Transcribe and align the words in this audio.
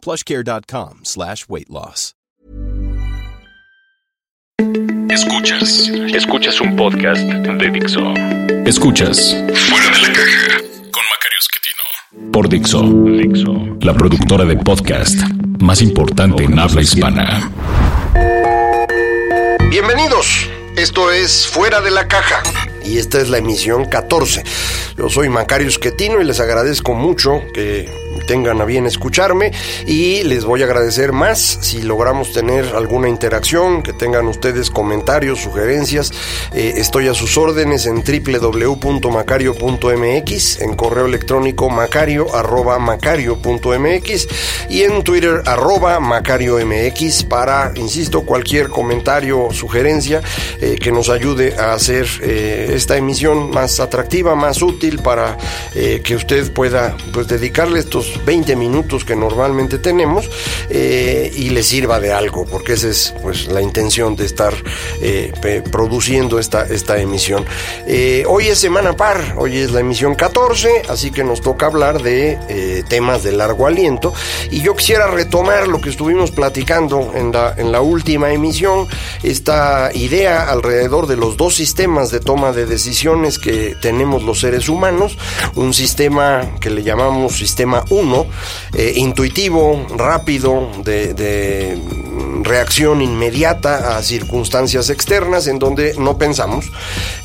plushcare.com 0.00 1.00
slash 1.04 1.46
weight 1.48 1.68
loss. 1.68 2.14
Escuchas, 5.08 5.88
escuchas 6.14 6.60
un 6.60 6.76
podcast 6.76 7.22
de 7.22 7.70
Dixo. 7.70 8.14
Escuchas 8.64 9.34
Fuera 9.68 9.90
de 9.90 10.02
la 10.02 10.12
caja 10.12 10.58
con 10.92 11.02
Macario 11.10 11.38
Esquetino 11.40 12.32
por 12.32 12.48
Dixo, 12.48 12.82
Dixo, 12.82 13.76
la 13.80 13.94
productora 13.94 14.44
de 14.44 14.56
podcast 14.56 15.18
más 15.60 15.82
importante 15.82 16.44
en 16.44 16.58
habla 16.58 16.82
hispana. 16.82 17.50
Bienvenidos. 19.70 20.48
Esto 20.76 21.10
es 21.10 21.46
Fuera 21.46 21.80
de 21.80 21.90
la 21.90 22.06
Caja 22.06 22.42
y 22.84 22.98
esta 22.98 23.20
es 23.20 23.28
la 23.28 23.38
emisión 23.38 23.86
14. 23.86 24.44
Yo 24.96 25.08
soy 25.08 25.28
Macario 25.28 25.68
Esquetino 25.68 26.20
y 26.20 26.24
les 26.24 26.38
agradezco 26.40 26.94
mucho 26.94 27.40
que 27.52 27.99
tengan 28.26 28.60
a 28.60 28.64
bien 28.64 28.86
escucharme 28.86 29.52
y 29.86 30.24
les 30.24 30.44
voy 30.44 30.62
a 30.62 30.64
agradecer 30.64 31.12
más 31.12 31.58
si 31.60 31.82
logramos 31.82 32.32
tener 32.32 32.64
alguna 32.76 33.08
interacción, 33.08 33.82
que 33.82 33.92
tengan 33.92 34.26
ustedes 34.28 34.70
comentarios, 34.70 35.40
sugerencias. 35.40 36.12
Eh, 36.52 36.74
estoy 36.76 37.08
a 37.08 37.14
sus 37.14 37.36
órdenes 37.36 37.86
en 37.86 38.04
www.macario.mx, 38.04 40.60
en 40.60 40.76
correo 40.76 41.06
electrónico 41.06 41.68
macario 41.70 42.32
arroba 42.34 42.78
macario.mx 42.78 44.28
y 44.68 44.82
en 44.82 45.02
Twitter 45.02 45.42
arroba 45.46 45.98
macariomx 46.00 47.24
para, 47.24 47.72
insisto, 47.76 48.20
cualquier 48.22 48.68
comentario 48.68 49.44
o 49.44 49.52
sugerencia 49.52 50.20
eh, 50.60 50.76
que 50.80 50.92
nos 50.92 51.08
ayude 51.08 51.54
a 51.58 51.72
hacer 51.74 52.06
eh, 52.22 52.72
esta 52.74 52.96
emisión 52.96 53.50
más 53.50 53.80
atractiva, 53.80 54.34
más 54.34 54.62
útil 54.62 55.00
para 55.00 55.36
que 55.72 56.14
usted 56.14 56.52
pueda 56.52 56.96
pues, 57.12 57.28
dedicarle 57.28 57.78
estos 57.78 57.99
20 58.24 58.56
minutos 58.56 59.04
que 59.04 59.16
normalmente 59.16 59.78
tenemos 59.78 60.30
eh, 60.68 61.32
y 61.34 61.50
le 61.50 61.62
sirva 61.62 62.00
de 62.00 62.12
algo, 62.12 62.46
porque 62.46 62.74
esa 62.74 62.88
es 62.88 63.14
pues 63.22 63.46
la 63.46 63.60
intención 63.62 64.16
de 64.16 64.26
estar 64.26 64.54
eh, 65.00 65.32
produciendo 65.70 66.38
esta, 66.38 66.66
esta 66.66 67.00
emisión. 67.00 67.44
Eh, 67.86 68.24
hoy 68.26 68.46
es 68.48 68.58
semana 68.58 68.96
par, 68.96 69.34
hoy 69.38 69.58
es 69.58 69.70
la 69.70 69.80
emisión 69.80 70.14
14, 70.14 70.82
así 70.88 71.10
que 71.10 71.24
nos 71.24 71.40
toca 71.40 71.66
hablar 71.66 72.02
de 72.02 72.84
temas 72.88 73.22
de 73.22 73.32
largo 73.32 73.66
aliento 73.66 74.12
y 74.50 74.62
yo 74.62 74.74
quisiera 74.74 75.06
retomar 75.06 75.68
lo 75.68 75.80
que 75.80 75.90
estuvimos 75.90 76.30
platicando 76.30 77.12
en 77.14 77.32
la, 77.32 77.54
en 77.56 77.72
la 77.72 77.80
última 77.80 78.32
emisión, 78.32 78.88
esta 79.22 79.90
idea 79.94 80.50
alrededor 80.50 81.06
de 81.06 81.16
los 81.16 81.36
dos 81.36 81.54
sistemas 81.54 82.10
de 82.10 82.20
toma 82.20 82.52
de 82.52 82.66
decisiones 82.66 83.38
que 83.38 83.76
tenemos 83.80 84.22
los 84.22 84.40
seres 84.40 84.68
humanos, 84.68 85.16
un 85.54 85.74
sistema 85.74 86.56
que 86.60 86.70
le 86.70 86.82
llamamos 86.82 87.36
sistema 87.36 87.84
1, 87.90 88.26
eh, 88.74 88.92
intuitivo, 88.96 89.86
rápido, 89.96 90.70
de, 90.84 91.78
reacción 92.42 93.02
inmediata 93.02 93.96
a 93.96 94.02
circunstancias 94.02 94.88
externas 94.88 95.46
en 95.46 95.58
donde 95.58 95.94
no 95.98 96.16
pensamos, 96.16 96.70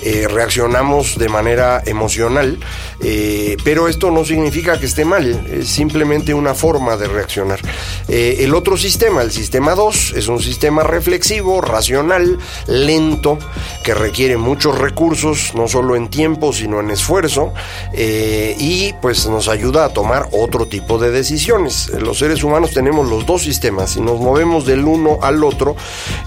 eh, 0.02 0.27
reaccionamos 0.30 1.17
de 1.17 1.30
manera 1.30 1.81
emocional, 1.85 2.59
eh, 3.01 3.56
pero 3.63 3.88
esto 3.88 4.12
no 4.12 4.25
significa 4.25 4.78
que 4.78 4.85
esté 4.85 5.06
mal, 5.06 5.47
es 5.51 5.69
simplemente 5.69 6.34
una 6.34 6.53
forma 6.53 6.97
de 6.97 7.07
reaccionar. 7.07 7.59
el 8.07 8.53
otro 8.53 8.78
sistema, 8.78 9.22
el 9.22 9.31
sistema 9.31 9.73
2, 9.73 10.13
es 10.17 10.28
un 10.28 10.41
sistema 10.41 10.84
reflexivo, 10.84 11.61
racional, 11.61 12.38
lento, 12.67 13.38
que 13.84 13.94
requiere 13.94 14.38
muchos 14.38 14.78
recursos, 14.78 15.53
no 15.56 15.67
solo 15.67 15.95
en 15.95 16.09
tiempo, 16.09 16.53
sino 16.53 16.79
en 16.79 16.91
esfuerzo, 16.91 17.53
y 17.95 18.94
pues 19.01 19.25
nos 19.28 19.47
ayuda 19.47 19.85
a 19.85 19.90
tomar 19.90 20.28
otro 20.31 20.54
tipo 20.63 20.85
tipo 20.85 20.99
de 20.99 21.09
decisiones. 21.09 21.89
Los 21.89 22.19
seres 22.19 22.43
humanos 22.43 22.71
tenemos 22.71 23.09
los 23.09 23.25
dos 23.25 23.41
sistemas 23.41 23.95
y 23.95 24.01
nos 24.01 24.19
movemos 24.19 24.66
del 24.66 24.85
uno 24.85 25.17
al 25.21 25.43
otro 25.43 25.75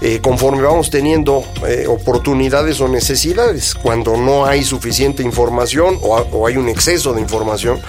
eh, 0.01 0.19
conforme 0.21 0.63
vamos 0.63 0.89
teniendo 0.89 1.43
eh, 1.65 1.85
oportunidades 1.87 2.81
o 2.81 2.89
necesidades. 2.89 3.73
Cuando 3.73 4.17
no 4.17 4.45
hay 4.45 4.63
suficiente 4.63 5.23
información 5.23 5.97
o, 6.01 6.17
o 6.17 6.45
hay 6.45 6.57
un 6.57 6.67
exceso 6.67 7.13
de 7.13 7.21
información, 7.21 7.79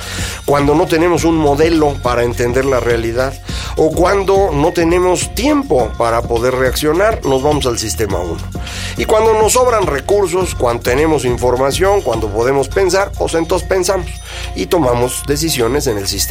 cuando 0.45 0.77
no 0.77 0.87
tenemos 0.87 1.25
un 1.25 1.39
modelo 1.39 1.97
para 2.03 2.23
entender 2.23 2.65
la 2.65 2.79
realidad 2.79 3.35
o 3.77 3.91
cuando 3.91 4.51
no 4.53 4.73
tenemos 4.73 5.35
tiempo 5.35 5.91
para 5.99 6.23
poder 6.23 6.55
reaccionar, 6.55 7.25
nos 7.25 7.43
vamos 7.43 7.67
al 7.67 7.79
sistema 7.79 8.19
1. 8.19 8.37
Y 8.97 9.07
cuando 9.07 9.33
nos 9.33 9.55
sobran 9.55 9.87
recursos, 9.87 10.55
cuando 10.55 10.83
tenemos 10.83 11.25
información, 11.25 12.01
cuando 12.03 12.29
podemos 12.29 12.69
pensar, 12.69 13.11
pues 13.19 13.35
entonces 13.35 13.67
pensamos 13.67 14.07
y 14.55 14.67
tomamos 14.67 15.23
decisiones 15.27 15.87
en 15.89 15.99
el 15.99 16.07
sistema 16.07 16.30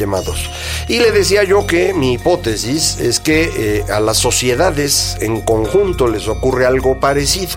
y 0.88 0.98
le 0.98 1.12
decía 1.12 1.44
yo 1.44 1.66
que 1.66 1.92
mi 1.92 2.14
hipótesis 2.14 2.98
es 2.98 3.20
que 3.20 3.50
eh, 3.56 3.84
a 3.92 4.00
las 4.00 4.18
sociedades 4.18 5.16
en 5.20 5.40
conjunto 5.40 6.08
les 6.08 6.28
ocurre 6.28 6.66
algo 6.66 6.98
parecido. 6.98 7.56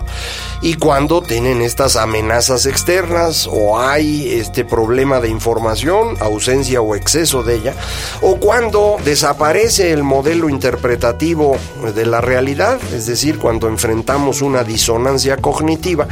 Y 0.64 0.76
cuando 0.76 1.22
tienen 1.22 1.62
estas 1.62 1.98
amenazas 1.98 2.66
externas 2.66 3.50
o 3.52 3.78
hay 3.78 4.32
este 4.40 4.64
problema 4.64 5.20
de 5.20 5.28
información, 5.28 6.16
ausencia 6.22 6.80
o 6.80 6.96
exceso 6.96 7.44
de 7.44 7.56
ella, 7.56 7.76
o 8.22 8.38
cuando 8.38 8.96
desaparece 9.04 9.92
el 9.92 10.04
modelo 10.04 10.48
interpretativo 10.48 11.58
de 11.94 12.06
la 12.06 12.22
realidad, 12.22 12.80
es 12.94 13.08
decir, 13.08 13.40
cuando 13.40 13.68
enfrentamos 13.68 14.42
una 14.42 14.64
disonancia 14.64 15.36
cognitiva, 15.36 16.08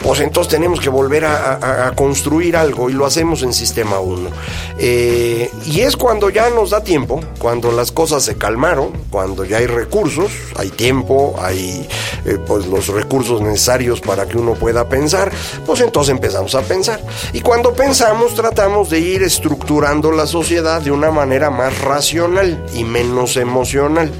pues 0.00 0.20
entonces 0.20 0.52
tenemos 0.52 0.78
que 0.78 0.90
volver 0.90 1.24
a, 1.24 1.92
construir 1.96 2.56
algo 2.56 2.90
y 2.90 2.92
lo 2.92 3.04
hacemos 3.04 3.42
en 3.42 3.52
sistema 3.52 3.98
1. 3.98 4.30
Eh, 4.78 5.50
y 5.66 5.80
es 5.80 5.96
cuando 5.96 6.30
ya 6.30 6.50
nos 6.50 6.70
da 6.70 6.84
tiempo, 6.84 7.20
cuando 7.40 7.72
las 7.72 7.90
cosas 7.90 8.22
se 8.22 8.36
calmaron, 8.36 8.92
cuando 9.10 9.44
ya 9.44 9.56
hay 9.56 9.66
recursos, 9.66 10.30
hay 10.54 10.68
tiempo, 10.70 11.34
hay 11.40 11.88
eh, 12.24 12.38
pues 12.46 12.66
los 12.66 12.86
recursos 12.88 13.40
necesarios 13.40 13.87
para 13.96 14.26
que 14.26 14.36
uno 14.36 14.54
pueda 14.54 14.88
pensar, 14.88 15.32
pues 15.66 15.80
entonces 15.80 16.12
empezamos 16.12 16.54
a 16.54 16.62
pensar. 16.62 17.00
Y 17.32 17.40
cuando 17.40 17.72
pensamos 17.72 18.34
tratamos 18.34 18.90
de 18.90 19.00
ir 19.00 19.22
estructurando 19.22 20.12
la 20.12 20.26
sociedad 20.26 20.80
de 20.80 20.90
una 20.90 21.10
manera 21.10 21.50
más 21.50 21.80
racional 21.80 22.64
y 22.74 22.84
menos 22.84 23.36
emocional. 23.36 24.10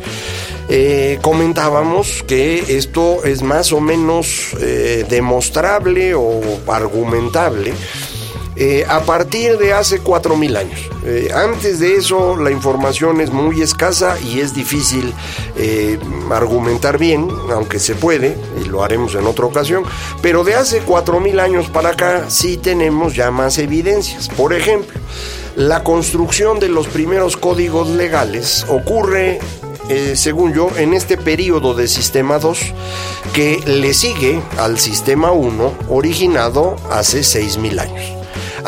Eh, 0.71 1.19
comentábamos 1.23 2.23
que 2.27 2.77
esto 2.77 3.25
es 3.25 3.43
más 3.43 3.73
o 3.73 3.81
menos 3.81 4.51
eh, 4.61 5.07
demostrable 5.09 6.15
o 6.15 6.41
argumentable 6.67 7.73
eh, 8.61 8.85
a 8.89 9.03
partir 9.03 9.57
de 9.57 9.73
hace 9.73 10.03
4.000 10.03 10.57
años. 10.57 10.81
Eh, 11.05 11.31
antes 11.33 11.79
de 11.79 11.95
eso 11.95 12.37
la 12.37 12.51
información 12.51 13.21
es 13.21 13.31
muy 13.31 13.63
escasa 13.63 14.19
y 14.19 14.41
es 14.41 14.53
difícil 14.53 15.15
eh, 15.57 15.97
argumentar 16.33 16.99
bien, 16.99 17.29
aunque 17.53 17.79
se 17.79 17.95
puede, 17.95 18.37
y 18.61 18.65
lo 18.65 18.83
haremos 18.83 19.15
en 19.15 19.29
otra 19.29 19.47
ocasión, 19.47 19.85
pero 20.23 20.43
de 20.43 20.57
hace 20.57 20.83
4.000 20.85 21.39
años 21.39 21.71
para 21.71 21.91
acá 21.91 22.25
sí 22.31 22.57
tenemos 22.57 23.15
ya 23.15 23.31
más 23.31 23.59
evidencias. 23.59 24.29
Por 24.29 24.53
ejemplo, 24.53 24.99
la 25.55 25.85
construcción 25.85 26.59
de 26.59 26.69
los 26.69 26.89
primeros 26.89 27.37
códigos 27.37 27.89
legales 27.89 28.67
ocurre 28.69 29.39
según 30.17 30.53
yo, 30.53 30.69
en 30.77 30.93
este 30.93 31.17
periodo 31.17 31.73
de 31.73 31.89
Sistema 31.89 32.39
2 32.39 32.59
que 33.33 33.59
le 33.65 33.95
sigue 33.95 34.39
al 34.59 34.79
Sistema 34.79 35.33
1 35.33 35.73
originado 35.89 36.77
hace 36.91 37.21
6.000 37.21 37.81
años 37.81 38.18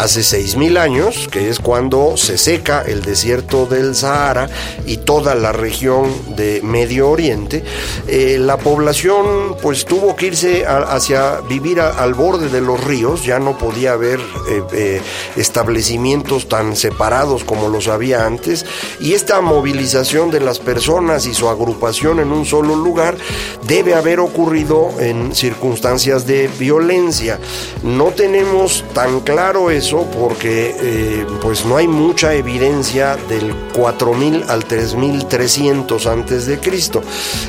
hace 0.00 0.20
6.000 0.20 0.78
años, 0.78 1.28
que 1.30 1.50
es 1.50 1.58
cuando 1.58 2.16
se 2.16 2.38
seca 2.38 2.82
el 2.86 3.02
desierto 3.02 3.66
del 3.66 3.94
Sahara 3.94 4.48
y 4.86 4.96
toda 4.96 5.34
la 5.34 5.52
región 5.52 6.10
de 6.36 6.62
Medio 6.62 7.10
Oriente, 7.10 7.62
eh, 8.08 8.38
la 8.40 8.56
población 8.56 9.56
pues 9.60 9.84
tuvo 9.84 10.16
que 10.16 10.28
irse 10.28 10.64
hacia 10.66 11.40
vivir 11.42 11.80
al 11.80 12.14
borde 12.14 12.48
de 12.48 12.62
los 12.62 12.82
ríos, 12.82 13.26
ya 13.26 13.38
no 13.38 13.58
podía 13.58 13.92
haber 13.92 14.20
eh, 14.20 14.62
eh, 14.72 15.02
establecimientos 15.36 16.48
tan 16.48 16.76
separados 16.76 17.44
como 17.44 17.68
los 17.68 17.88
había 17.88 18.24
antes, 18.24 18.64
y 19.00 19.12
esta 19.12 19.42
movilización 19.42 20.30
de 20.30 20.40
las 20.40 20.60
personas 20.60 21.26
y 21.26 21.34
su 21.34 21.50
agrupación 21.50 22.20
en 22.20 22.32
un 22.32 22.46
solo 22.46 22.74
lugar 22.74 23.18
debe 23.66 23.94
haber 23.94 24.18
ocurrido 24.18 24.88
en 24.98 25.34
circunstancias 25.34 26.26
de 26.26 26.48
violencia. 26.58 27.38
No 27.82 28.12
tenemos 28.12 28.82
tan 28.94 29.20
claro 29.20 29.70
eso 29.70 29.89
porque 29.98 30.74
eh, 30.78 31.26
pues 31.42 31.64
no 31.64 31.76
hay 31.76 31.88
mucha 31.88 32.34
evidencia 32.34 33.16
del 33.28 33.54
4000 33.74 34.44
al 34.48 34.64
3300 34.64 36.06
antes 36.06 36.46
de 36.46 36.58
Cristo. 36.58 37.02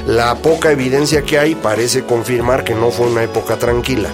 La 0.07 0.35
poca 0.35 0.71
evidencia 0.71 1.21
que 1.21 1.37
hay 1.37 1.55
parece 1.55 2.03
confirmar 2.03 2.63
que 2.63 2.73
no 2.73 2.89
fue 2.89 3.07
una 3.07 3.23
época 3.23 3.57
tranquila. 3.57 4.09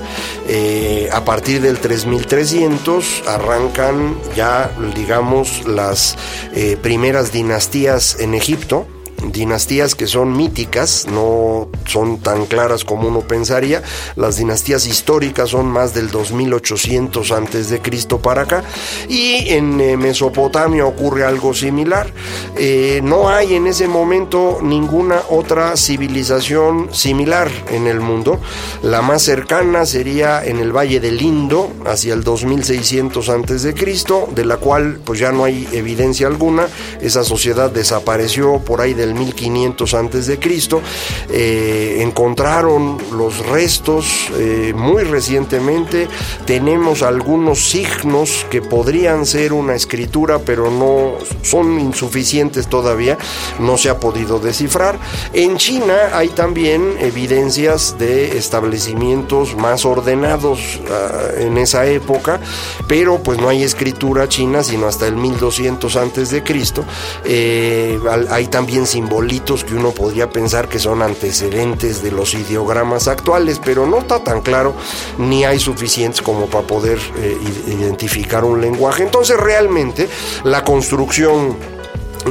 Eh, 0.47 1.09
a 1.11 1.23
partir 1.23 1.61
del 1.61 1.79
3300 1.79 3.23
arrancan 3.27 4.17
ya, 4.35 4.71
digamos, 4.95 5.65
las 5.65 6.17
eh, 6.53 6.77
primeras 6.81 7.31
dinastías 7.31 8.19
en 8.19 8.33
Egipto 8.33 8.85
dinastías 9.23 9.95
que 9.95 10.07
son 10.07 10.35
míticas, 10.35 11.07
no 11.07 11.69
son 11.85 12.19
tan 12.19 12.45
claras 12.45 12.83
como 12.83 13.07
uno 13.07 13.21
pensaría. 13.21 13.83
Las 14.15 14.37
dinastías 14.37 14.87
históricas 14.87 15.49
son 15.49 15.67
más 15.67 15.93
del 15.93 16.09
2800 16.09 17.31
antes 17.31 17.69
de 17.69 17.81
Cristo 17.81 18.19
para 18.19 18.43
acá 18.43 18.63
y 19.09 19.49
en 19.49 19.79
eh, 19.81 19.97
Mesopotamia 19.97 20.85
ocurre 20.85 21.25
algo 21.25 21.53
similar. 21.53 22.11
Eh, 22.57 23.01
no 23.03 23.29
hay 23.29 23.55
en 23.55 23.67
ese 23.67 23.87
momento 23.87 24.59
ninguna 24.61 25.21
otra 25.29 25.75
civilización 25.77 26.89
similar 26.93 27.49
en 27.69 27.87
el 27.87 27.99
mundo. 27.99 28.39
La 28.83 29.01
más 29.01 29.23
cercana 29.23 29.85
sería 29.85 30.43
en 30.43 30.59
el 30.59 30.75
Valle 30.75 30.99
del 30.99 31.21
Indo, 31.21 31.71
hacia 31.85 32.13
el 32.13 32.23
2600 32.23 33.29
antes 33.29 33.63
de 33.63 33.73
Cristo, 33.73 34.27
de 34.33 34.45
la 34.45 34.57
cual 34.57 34.99
pues 35.03 35.19
ya 35.19 35.31
no 35.31 35.43
hay 35.43 35.67
evidencia 35.71 36.27
alguna. 36.27 36.67
Esa 37.01 37.23
sociedad 37.23 37.71
desapareció 37.71 38.59
por 38.59 38.81
ahí 38.81 38.93
del 38.93 39.06
1500 39.13 39.93
antes 39.93 40.27
de 40.27 40.39
Cristo. 40.39 40.81
Eh, 41.29 41.99
encontraron 42.01 42.97
los 43.11 43.45
restos 43.47 44.29
eh, 44.37 44.73
muy 44.75 45.03
recientemente. 45.03 46.07
Tenemos 46.45 47.01
algunos 47.01 47.69
signos 47.69 48.45
que 48.49 48.61
podrían 48.61 49.25
ser 49.25 49.53
una 49.53 49.75
escritura, 49.75 50.39
pero 50.39 50.71
no 50.71 51.13
son 51.41 51.79
insuficientes 51.79 52.67
todavía. 52.67 53.17
No 53.59 53.77
se 53.77 53.89
ha 53.89 53.99
podido 53.99 54.39
descifrar. 54.39 54.99
En 55.33 55.57
China 55.57 55.95
hay 56.13 56.29
también 56.29 56.95
evidencias 56.99 57.97
de 57.97 58.37
establecimientos 58.37 59.55
más 59.55 59.85
ordenados 59.85 60.79
ah, 60.89 61.29
en 61.37 61.57
esa 61.57 61.85
época, 61.85 62.39
pero 62.87 63.21
pues 63.23 63.39
no 63.39 63.49
hay 63.49 63.63
escritura 63.63 64.27
china 64.27 64.63
sino 64.63 64.87
hasta 64.87 65.07
el 65.07 65.15
1200 65.15 65.95
antes 65.95 66.29
de 66.29 66.43
Cristo. 66.43 66.83
Eh, 67.25 67.99
hay 68.29 68.47
también 68.47 68.87
simbolitos 68.97 69.63
que 69.63 69.75
uno 69.75 69.91
podría 69.91 70.27
pensar 70.27 70.67
que 70.67 70.79
son 70.79 71.03
antecedentes 71.03 72.01
de 72.01 72.09
los 72.09 72.33
ideogramas 72.33 73.07
actuales, 73.07 73.61
pero 73.63 73.85
no 73.85 73.99
está 73.99 74.23
tan 74.23 74.41
claro 74.41 74.73
ni 75.19 75.45
hay 75.45 75.59
suficientes 75.59 76.23
como 76.23 76.47
para 76.47 76.65
poder 76.65 76.97
eh, 77.17 77.37
identificar 77.67 78.43
un 78.43 78.59
lenguaje. 78.59 79.03
Entonces 79.03 79.37
realmente 79.37 80.09
la 80.43 80.63
construcción 80.63 81.55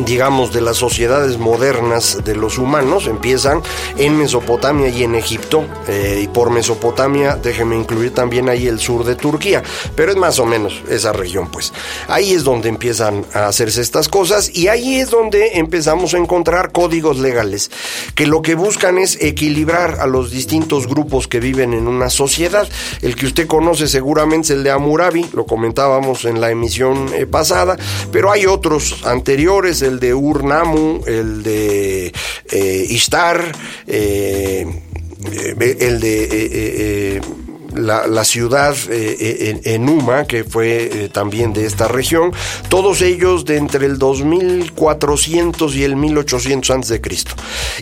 digamos, 0.04 0.52
de 0.52 0.60
las 0.60 0.76
sociedades 0.76 1.38
modernas 1.38 2.24
de 2.24 2.34
los 2.34 2.58
humanos 2.58 3.06
empiezan 3.06 3.62
en 3.96 4.18
Mesopotamia 4.18 4.88
y 4.88 5.02
en 5.02 5.14
Egipto. 5.14 5.64
Eh, 5.88 6.20
y 6.24 6.28
por 6.28 6.50
Mesopotamia, 6.50 7.36
déjeme 7.36 7.76
incluir 7.76 8.12
también 8.12 8.48
ahí 8.48 8.66
el 8.66 8.80
sur 8.80 9.04
de 9.04 9.14
Turquía, 9.14 9.62
pero 9.94 10.12
es 10.12 10.16
más 10.16 10.38
o 10.38 10.46
menos 10.46 10.82
esa 10.88 11.12
región, 11.12 11.50
pues. 11.50 11.72
Ahí 12.08 12.32
es 12.32 12.44
donde 12.44 12.68
empiezan 12.68 13.24
a 13.32 13.46
hacerse 13.46 13.80
estas 13.80 14.08
cosas 14.08 14.50
y 14.54 14.68
ahí 14.68 14.96
es 14.96 15.10
donde 15.10 15.58
empezamos 15.58 16.14
a 16.14 16.18
encontrar 16.18 16.72
códigos 16.72 17.18
legales 17.18 17.70
que 18.14 18.26
lo 18.26 18.42
que 18.42 18.54
buscan 18.54 18.98
es 18.98 19.18
equilibrar 19.20 20.00
a 20.00 20.06
los 20.06 20.30
distintos 20.30 20.86
grupos 20.86 21.28
que 21.28 21.40
viven 21.40 21.72
en 21.74 21.88
una 21.88 22.10
sociedad. 22.10 22.68
El 23.02 23.16
que 23.16 23.26
usted 23.26 23.46
conoce 23.46 23.88
seguramente 23.88 24.46
es 24.46 24.50
el 24.50 24.64
de 24.64 24.70
Amurabi, 24.70 25.26
lo 25.32 25.46
comentábamos 25.46 26.24
en 26.24 26.40
la 26.40 26.50
emisión 26.50 27.08
eh, 27.14 27.26
pasada, 27.26 27.76
pero 28.10 28.30
hay 28.30 28.46
otros 28.46 29.04
anteriores 29.04 29.82
el 29.86 30.00
de 30.00 30.14
Urnamu, 30.14 31.02
el 31.06 31.42
de 31.42 32.12
eh, 32.50 32.86
Ishtar, 32.90 33.40
eh, 33.86 34.66
eh, 35.32 35.76
el 35.80 36.00
de 36.00 37.20
la, 37.76 38.24
ciudad 38.24 38.74
eh, 38.90 39.60
en, 39.64 39.74
Enuma, 39.74 40.24
que 40.26 40.44
fue 40.44 40.90
eh, 40.92 41.08
también 41.08 41.52
de 41.52 41.66
esta 41.66 41.88
región, 41.88 42.32
todos 42.68 43.02
ellos 43.02 43.44
de 43.44 43.56
entre 43.56 43.86
el 43.86 43.98
2400 43.98 45.76
y 45.76 45.84
el 45.84 45.96
1800 45.96 46.70
antes 46.70 46.90
de 46.90 47.00
Cristo. 47.00 47.34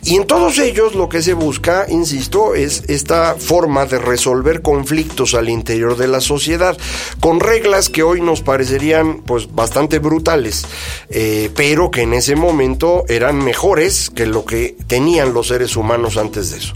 Y 0.02 0.16
en 0.16 0.26
todos 0.26 0.58
ellos 0.58 0.94
lo 0.94 1.08
que 1.08 1.22
se 1.22 1.34
busca, 1.34 1.86
insisto, 1.88 2.54
es 2.54 2.84
esta 2.88 3.36
forma 3.38 3.86
de 3.86 3.98
resolver 3.98 4.62
conflictos 4.62 5.34
al 5.34 5.48
interior 5.48 5.96
de 5.96 6.08
la 6.08 6.20
sociedad 6.20 6.76
con 7.20 7.40
reglas 7.40 7.88
que 7.88 8.02
hoy 8.02 8.20
nos 8.20 8.42
parecerían 8.42 9.22
pues 9.24 9.54
bastante 9.54 9.98
brutales, 9.98 10.66
eh, 11.08 11.50
pero 11.54 11.90
que 11.90 12.02
en 12.02 12.14
ese 12.14 12.36
momento 12.36 13.04
eran 13.08 13.38
mejores 13.38 14.10
que 14.10 14.26
lo 14.26 14.44
que 14.44 14.76
tenían 14.86 15.34
los 15.34 15.48
seres 15.48 15.76
humanos 15.76 16.16
antes 16.16 16.50
de 16.50 16.58
eso. 16.58 16.74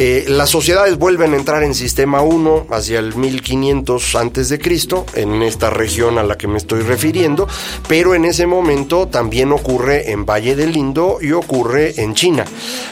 Eh, 0.00 0.26
las 0.28 0.50
sociedades 0.50 0.96
vuelven 0.96 1.34
a 1.34 1.36
entrar 1.36 1.64
en 1.64 1.74
sistema 1.74 2.22
1 2.22 2.68
hacia 2.70 3.00
el 3.00 3.16
1500 3.16 4.14
antes 4.14 4.48
de 4.48 4.60
Cristo, 4.60 5.04
en 5.14 5.42
esta 5.42 5.70
región 5.70 6.18
a 6.18 6.22
la 6.22 6.38
que 6.38 6.46
me 6.46 6.56
estoy 6.56 6.82
refiriendo, 6.82 7.48
pero 7.88 8.14
en 8.14 8.24
ese 8.24 8.46
momento 8.46 9.08
también 9.08 9.50
ocurre 9.50 10.12
en 10.12 10.24
Valle 10.24 10.54
del 10.54 10.76
Indo 10.76 11.18
y 11.20 11.32
ocurre 11.32 12.00
en 12.00 12.14
China. 12.14 12.44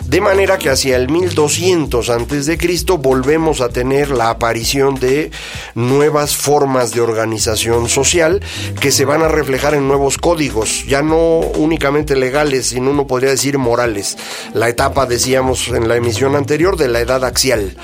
De 0.05 0.20
manera 0.20 0.58
que 0.58 0.69
hacia 0.69 0.97
el 0.97 1.08
1200 1.08 2.11
antes 2.11 2.44
de 2.47 2.58
Cristo 2.58 2.99
volvemos 2.99 3.61
a 3.61 3.69
tener 3.69 4.11
la 4.11 4.31
aparición 4.31 4.97
de 4.97 5.31
nuevas 5.76 6.37
formas 6.37 6.91
de 6.91 7.03
organización 7.03 7.88
social 7.88 8.43
que 8.81 8.91
se 8.91 9.05
van 9.05 9.23
a 9.23 9.29
reflejar 9.29 9.75
en 9.75 9.87
nuevos 9.87 10.19
códigos, 10.19 10.85
ya 10.88 11.03
no 11.03 11.38
únicamente 11.38 12.17
legales, 12.17 12.67
sino 12.67 12.91
uno 12.91 13.06
podría 13.06 13.31
decir 13.31 13.58
morales. 13.58 14.19
La 14.55 14.69
etapa, 14.69 15.06
decíamos 15.06 15.69
en 15.69 15.87
la 15.87 15.94
emisión 15.94 16.35
anterior, 16.35 16.76
de 16.76 16.88
la 16.88 16.95
edad 17.00 17.25
axial. 17.25 17.76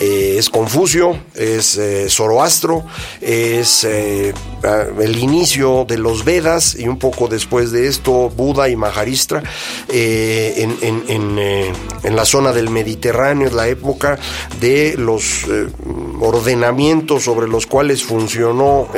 Eh, 0.00 0.36
es 0.38 0.48
Confucio, 0.48 1.18
es 1.34 1.76
eh, 1.76 2.08
Zoroastro, 2.08 2.84
es 3.20 3.84
eh, 3.84 4.32
el 5.00 5.18
inicio 5.18 5.84
de 5.86 5.98
los 5.98 6.24
Vedas 6.24 6.76
y 6.78 6.86
un 6.86 6.98
poco 6.98 7.28
después 7.28 7.72
de 7.72 7.88
esto 7.88 8.30
Buda 8.30 8.68
y 8.68 8.76
Maharistra 8.76 9.42
en, 9.88 10.76
en, 11.08 12.16
la 12.16 12.24
zona 12.24 12.52
del 12.52 12.70
Mediterráneo, 12.70 13.48
es 13.48 13.54
la 13.54 13.68
época 13.68 14.18
de 14.60 14.94
los 14.98 15.46
ordenamientos 16.20 17.24
sobre 17.24 17.48
los 17.48 17.66
cuales 17.66 18.02
funcionó 18.02 18.88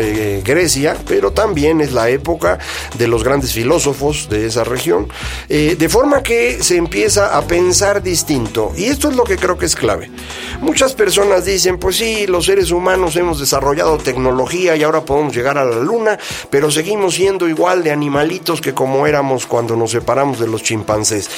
Grecia, 0.44 0.96
pero 1.06 1.32
también 1.32 1.80
es 1.80 1.92
la 1.92 2.08
época 2.10 2.58
de 2.98 3.06
los 3.06 3.22
grandes 3.22 3.52
filósofos 3.52 4.28
de 4.28 4.46
esa 4.46 4.64
región, 4.64 5.08
de 5.48 5.88
forma 5.88 6.22
que 6.22 6.62
se 6.62 6.76
empieza 6.76 7.36
a 7.36 7.42
pensar 7.42 8.02
distinto. 8.02 8.72
Y 8.76 8.84
esto 8.84 9.08
es 9.08 9.16
lo 9.16 9.24
que 9.24 9.36
creo 9.36 9.56
que 9.56 9.61
es 9.66 9.76
clave. 9.76 10.10
Muchas 10.60 10.94
personas 10.94 11.44
dicen, 11.44 11.78
pues 11.78 11.96
sí, 11.96 12.26
los 12.26 12.46
seres 12.46 12.70
humanos 12.70 13.16
hemos 13.16 13.40
desarrollado 13.40 13.98
tecnología 13.98 14.76
y 14.76 14.82
ahora 14.82 15.04
podemos 15.04 15.34
llegar 15.34 15.58
a 15.58 15.64
la 15.64 15.76
luna, 15.76 16.18
pero 16.50 16.70
seguimos 16.70 17.14
siendo 17.14 17.48
igual 17.48 17.82
de 17.82 17.90
animalitos 17.90 18.60
que 18.60 18.74
como 18.74 19.06
éramos 19.06 19.46
cuando 19.46 19.76
nos 19.76 19.90
separamos 19.90 20.38
de 20.38 20.46
los 20.46 20.62
chimpancés. 20.62 21.28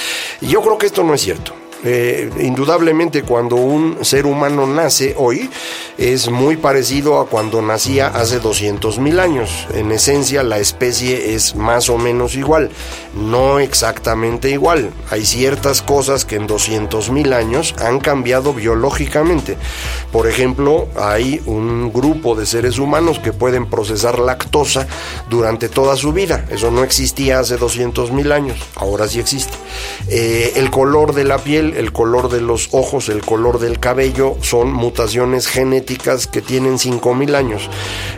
Y 0.41 0.49
yo 0.49 0.61
creo 0.63 0.79
que 0.79 0.87
esto 0.87 1.03
no 1.03 1.15
es 1.15 1.23
cierto. 1.23 1.64
Eh, 1.87 2.31
indudablemente 2.41 3.23
cuando 3.25 3.57
un 3.57 4.05
ser 4.05 4.25
humano 4.25 4.67
nace 4.67 5.15
hoy 5.19 5.51
es 5.99 6.31
muy 6.31 6.57
parecido 6.57 7.21
a 7.21 7.27
cuando 7.27 7.61
nacía 7.61 8.07
hace 8.09 8.41
200 8.41 8.99
mil 8.99 9.21
años. 9.21 9.67
En 9.75 9.93
esencia 9.93 10.43
la 10.43 10.59
especie 10.59 11.35
es 11.35 11.55
más 11.55 11.91
o 11.91 11.99
menos 11.99 12.37
igual, 12.37 12.71
no 13.15 13.59
exactamente 13.59 14.51
igual. 14.51 14.91
Hay 15.11 15.27
ciertas 15.27 15.83
cosas 15.83 16.25
que 16.25 16.37
en 16.37 16.47
200 16.47 17.11
mil 17.11 17.33
años 17.33 17.75
han 17.79 18.01
cambiado 18.01 18.55
biológicamente. 18.55 19.57
Por 20.11 20.27
ejemplo, 20.27 20.89
hay 20.97 21.43
un 21.45 21.93
grupo 21.93 22.35
de 22.35 22.47
seres 22.47 22.79
humanos 22.79 23.19
que 23.19 23.33
pueden 23.33 23.67
procesar 23.67 24.19
lactosa 24.19 24.87
durante 25.29 25.69
toda 25.69 25.97
su 25.97 26.13
vida. 26.13 26.47
Eso 26.51 26.71
no 26.71 26.83
existía 26.83 27.41
hace 27.41 27.57
200 27.57 28.11
mil 28.11 28.33
años, 28.33 28.59
ahora 28.77 29.07
sí 29.07 29.21
existe. 29.21 29.55
Eh, 30.09 30.53
el 30.57 30.71
color 30.71 31.15
de 31.15 31.25
la 31.25 31.39
piel 31.39 31.74
el 31.77 31.93
color 31.93 32.31
de 32.31 32.41
los 32.41 32.69
ojos, 32.73 33.09
el 33.09 33.25
color 33.25 33.59
del 33.59 33.79
cabello, 33.79 34.37
son 34.41 34.73
mutaciones 34.73 35.47
genéticas 35.47 36.27
que 36.27 36.43
tienen 36.43 36.79
5.000 36.79 37.35
años. 37.35 37.69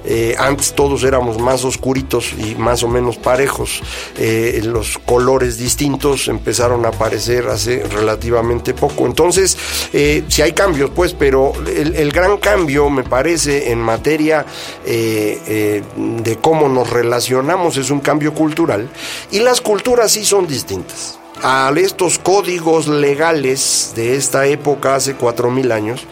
Eh, 0.05 0.35
antes 0.39 0.75
todos 0.75 1.05
éramos 1.05 1.39
más 1.39 1.65
oscuritos 1.65 2.33
y 2.39 2.55
más 2.55 2.83
o 2.83 2.89
menos 2.89 3.17
parejos. 3.17 3.83
Eh, 4.17 4.61
los 4.65 4.99
colores 4.99 5.59
distintos 5.59 6.29
empezaron 6.29 6.85
a 6.85 6.89
aparecer 6.89 7.49
hace 7.49 7.83
relativamente 7.85 8.75
poco. 8.75 9.07
Entonces, 9.07 9.57
eh, 9.93 10.25
si 10.29 10.43
hay 10.43 10.53
cambios, 10.53 10.91
pues, 10.95 11.13
pero 11.13 11.53
el, 11.67 12.13
gran 12.13 12.39
cambio, 12.39 12.89
me 12.89 13.03
parece, 13.03 13.71
en 13.71 13.81
materia 13.81 14.47
de 14.87 16.39
cómo 16.41 16.69
nos 16.69 16.89
relacionamos 16.91 17.77
es 17.77 17.91
un 17.91 18.01
cambio 18.01 18.33
cultural 18.33 18.89
y 19.31 19.41
las 19.41 19.61
culturas 19.61 20.13
sí 20.13 20.25
son 20.25 20.47
distintas. 20.47 21.19
A 21.43 21.73
estos 21.77 22.19
códigos 22.19 22.89
legales 22.89 23.93
de 23.95 24.17
esta 24.17 24.47
época, 24.47 24.95
hace 24.95 25.15
cuatro 25.15 25.51
mil 25.51 25.73
años, 25.73 26.07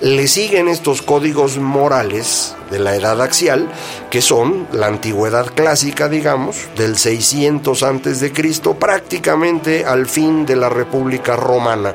le 0.00 0.28
siguen 0.28 0.68
estos 0.68 1.02
códigos 1.02 1.58
morales 1.58 2.54
de 2.70 2.78
la 2.78 2.94
edad 2.94 3.20
axial, 3.20 3.68
que 4.10 4.22
son 4.22 4.68
la 4.72 4.86
antigüedad 4.86 5.46
clásica, 5.54 6.08
digamos, 6.08 6.56
del 6.76 6.96
600 6.96 7.82
antes 7.82 8.20
de 8.20 8.32
Cristo, 8.32 8.74
prácticamente 8.74 9.84
al 9.84 10.06
fin 10.06 10.46
de 10.46 10.56
la 10.56 10.68
República 10.68 11.34
Romana, 11.34 11.94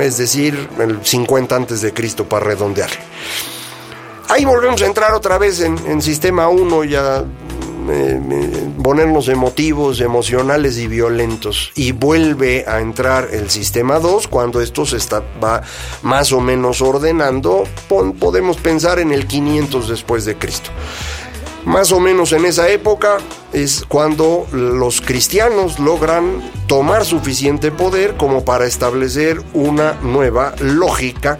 es 0.00 0.16
decir, 0.16 0.68
el 0.78 1.04
50 1.04 1.56
antes 1.56 1.80
de 1.82 1.92
Cristo 1.92 2.24
para 2.24 2.46
redondear. 2.46 2.90
Ahí 4.28 4.44
volvemos 4.44 4.80
a 4.80 4.86
entrar 4.86 5.12
otra 5.12 5.36
vez 5.36 5.60
en, 5.60 5.76
en 5.86 6.00
sistema 6.00 6.48
1 6.48 6.84
ponernos 8.82 9.28
emotivos, 9.28 10.00
emocionales 10.00 10.78
y 10.78 10.86
violentos. 10.86 11.72
Y 11.74 11.92
vuelve 11.92 12.64
a 12.66 12.80
entrar 12.80 13.28
el 13.32 13.50
sistema 13.50 13.98
2 13.98 14.28
cuando 14.28 14.60
esto 14.60 14.86
se 14.86 14.96
está, 14.96 15.22
va 15.42 15.62
más 16.02 16.32
o 16.32 16.40
menos 16.40 16.80
ordenando. 16.80 17.64
podemos 18.18 18.56
pensar 18.58 18.98
en 18.98 19.12
el 19.12 19.26
500 19.26 19.88
después 19.88 20.24
de 20.24 20.36
Cristo. 20.36 20.70
Más 21.64 21.92
o 21.92 22.00
menos 22.00 22.32
en 22.32 22.44
esa 22.44 22.68
época 22.68 23.18
es 23.54 23.84
cuando 23.88 24.46
los 24.52 25.00
cristianos 25.00 25.78
logran 25.78 26.42
tomar 26.66 27.06
suficiente 27.06 27.70
poder 27.70 28.16
como 28.18 28.44
para 28.44 28.66
establecer 28.66 29.40
una 29.54 29.94
nueva 30.02 30.54
lógica 30.60 31.38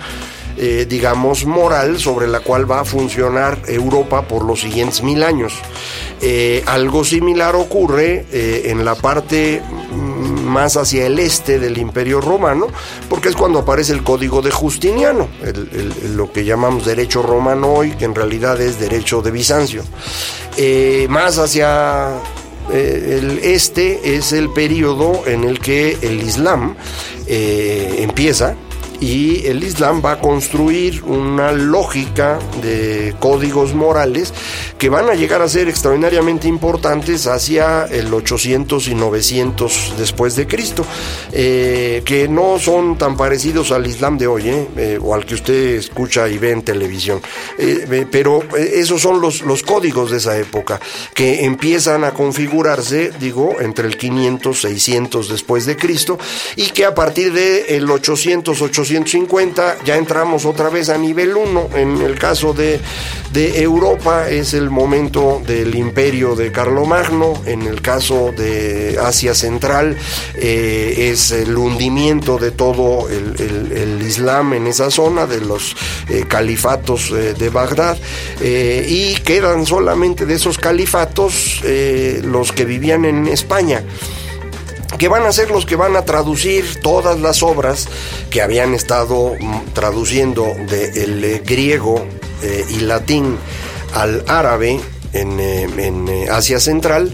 eh, 0.57 0.87
digamos, 0.89 1.47
moral 1.47 1.99
sobre 1.99 2.29
la 2.29 2.39
cual 2.39 2.71
va 2.71 2.81
a 2.81 2.85
funcionar 2.85 3.59
Europa 3.67 4.23
por 4.29 4.45
los 4.45 4.61
siguientes 4.61 5.03
mil 5.03 5.25
años. 5.25 5.53
Eh, 6.21 6.63
algo 6.67 7.05
similar 7.05 7.57
ocurre 7.57 8.25
eh, 8.31 8.63
en 8.67 8.85
la 8.85 8.95
parte 8.95 9.61
mm, 9.61 10.45
más 10.45 10.77
hacia 10.77 11.07
el 11.07 11.19
este 11.19 11.59
del 11.59 11.77
Imperio 11.77 12.21
Romano, 12.21 12.69
porque 13.09 13.31
es 13.31 13.35
cuando 13.35 13.59
aparece 13.59 13.95
el 13.95 14.05
Código 14.05 14.43
de 14.43 14.53
Justiniano, 14.53 15.29
lo 16.15 16.31
que 16.31 16.45
llamamos 16.45 16.85
derecho 16.85 17.21
romano 17.21 17.73
hoy, 17.73 17.91
que 17.93 18.05
en 18.05 18.15
realidad 18.15 18.61
es 18.61 18.79
derecho 18.79 19.23
de 19.23 19.33
Bizancio. 19.33 19.83
más 21.09 21.39
hacia 21.39 22.11
el 22.73 23.41
este 23.43 24.17
es 24.17 24.33
el 24.33 24.51
periodo 24.51 25.25
en 25.27 25.43
el 25.43 25.59
que 25.59 25.99
el 26.01 26.23
Islam 26.23 26.77
empieza 27.27 28.55
y 29.01 29.47
el 29.47 29.63
Islam 29.63 30.03
va 30.05 30.13
a 30.13 30.21
construir 30.21 31.03
una 31.05 31.53
lógica 31.53 32.39
de 32.63 33.15
códigos 33.19 33.75
morales 33.75 34.33
que 34.79 34.89
van 34.89 35.09
a 35.09 35.15
llegar 35.15 35.43
a 35.43 35.49
ser 35.49 35.69
extraordinariamente 35.69 36.49
importantes 36.49 37.27
hacia 37.27 37.85
el 37.87 38.13
800 38.13 38.89
y 38.89 38.95
900 38.95 39.95
después 39.99 40.37
de 40.37 40.47
Cristo, 40.47 40.85
eh, 41.33 42.03
que 42.05 42.29
no 42.29 42.59
son 42.59 42.99
tan 42.99 43.17
parecidos 43.17 43.73
al 43.73 43.87
Islam 43.87 44.19
de 44.19 44.27
hoy, 44.27 44.49
eh, 44.49 44.69
eh, 44.77 44.99
o 45.01 45.15
al 45.15 45.25
que 45.25 45.35
usted 45.35 45.77
escucha 45.77 46.29
y 46.29 46.39
ve 46.39 46.51
en 46.51 46.63
televisión, 46.63 47.21
pero 48.11 48.43
esos 48.57 49.01
son 49.01 49.21
los, 49.21 49.43
los 49.43 49.63
códigos 49.63 50.11
de 50.11 50.19
esa 50.19 50.39
época, 50.39 50.81
que 51.15 51.45
empiezan 51.45 52.05
a 52.05 52.13
configurarse, 52.13 53.13
digo, 53.19 53.57
entre 53.61 53.87
el 53.87 53.97
500, 53.97 54.61
600 54.61 55.29
después 55.29 55.67
de 55.67 55.77
Cristo, 55.77 56.19
y 56.57 56.67
que 56.71 56.85
a 56.85 56.95
partir 56.95 57.33
del 57.33 57.91
800, 57.91 58.61
850 58.97 59.85
ya 59.85 59.97
entramos 59.97 60.45
otra 60.45 60.69
vez 60.71 60.89
a 60.89 60.99
nivel 60.99 61.37
1, 61.37 61.71
en 61.75 62.03
el 62.03 62.19
caso 62.19 62.53
de, 62.53 62.81
de 63.33 63.63
Europa 63.63 64.29
es 64.31 64.55
el 64.55 64.71
momento 64.71 65.43
del 65.47 65.75
imperio 65.75 66.37
de 66.37 66.53
Carlomagno, 66.53 67.35
en 67.47 67.63
el 67.63 67.83
caso 67.83 68.33
de 68.37 68.99
Asia 69.03 69.35
Central 69.35 69.97
eh, 70.37 71.11
es 71.13 71.33
el 71.33 71.57
hundimiento 71.57 72.39
de 72.39 72.53
todo 72.53 73.09
el, 73.09 74.03
Islam 74.05 74.53
en 74.53 74.67
esa 74.67 74.91
zona, 74.91 75.27
de 75.27 75.41
los 75.41 75.75
eh, 76.09 76.27
califatos 76.29 77.11
eh, 77.11 77.35
de 77.35 77.49
Bagdad, 77.49 77.97
y 78.41 79.15
quedan 79.25 79.67
solamente 79.67 80.27
de 80.27 80.35
esos 80.35 80.59
califatos 80.59 81.63
los 82.23 82.53
que 82.53 82.65
vivían 82.65 83.05
en 83.05 83.27
España 83.27 83.83
que 84.99 85.09
van 85.09 85.25
a 85.27 85.33
ser 85.33 85.51
los 85.51 85.67
que 85.67 85.77
van 85.77 85.97
a 85.97 86.05
traducir 86.05 86.81
todas 86.81 87.21
las 87.21 87.43
obras 87.43 87.89
que 88.31 88.43
habían 88.43 88.75
estado 88.75 89.35
mm, 89.39 89.73
traduciendo 89.73 90.55
del 90.69 91.43
griego 91.45 92.05
y 92.69 92.81
latín 92.81 93.39
al 93.95 94.25
árabe 94.27 94.81
en, 95.15 95.41
eh, 95.41 95.67
eh, 95.79 96.29
Asia 96.31 96.61
Central 96.61 97.11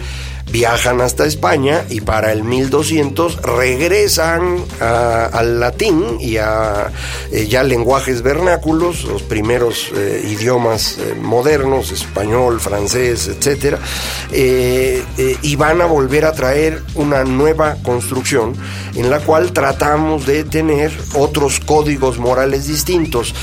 viajan 0.50 1.00
hasta 1.00 1.26
España 1.26 1.84
y 1.88 2.00
para 2.00 2.32
el 2.32 2.42
1200 2.42 3.42
regresan 3.42 4.56
al 4.80 5.60
latín 5.60 6.18
y 6.20 6.36
a 6.38 6.90
eh, 7.30 7.46
ya 7.46 7.62
lenguajes 7.62 8.22
vernáculos, 8.22 9.04
los 9.04 9.22
primeros 9.22 9.90
eh, 9.94 10.22
idiomas 10.24 10.98
eh, 10.98 11.14
modernos, 11.20 11.92
español, 11.92 12.60
francés, 12.60 13.28
etcétera, 13.28 13.78
y 14.32 15.56
van 15.56 15.80
a 15.80 15.86
volver 15.86 16.24
a 16.24 16.32
traer 16.32 16.82
una 16.94 17.24
nueva 17.24 17.76
construcción 17.82 18.54
en 18.94 19.10
la 19.10 19.20
cual 19.20 19.52
tratamos 19.52 20.26
de 20.26 20.44
tener 20.44 20.92
otros 21.14 21.60
códigos 21.60 22.18
morales 22.18 22.66
distintos. 22.66 23.34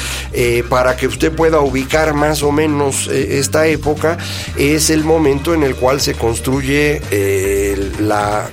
Para 0.70 0.96
que 0.96 1.08
usted 1.08 1.32
pueda 1.32 1.60
ubicar 1.60 2.14
más 2.14 2.44
o 2.44 2.52
menos 2.52 3.08
esta 3.08 3.68
época 3.68 4.18
es 4.58 4.90
el 4.90 5.04
momento 5.04 5.54
en 5.54 5.64
el 5.64 5.76
cual 5.76 6.00
se 6.02 6.14
construye 6.14 6.97
eh, 7.12 7.92
la 8.00 8.50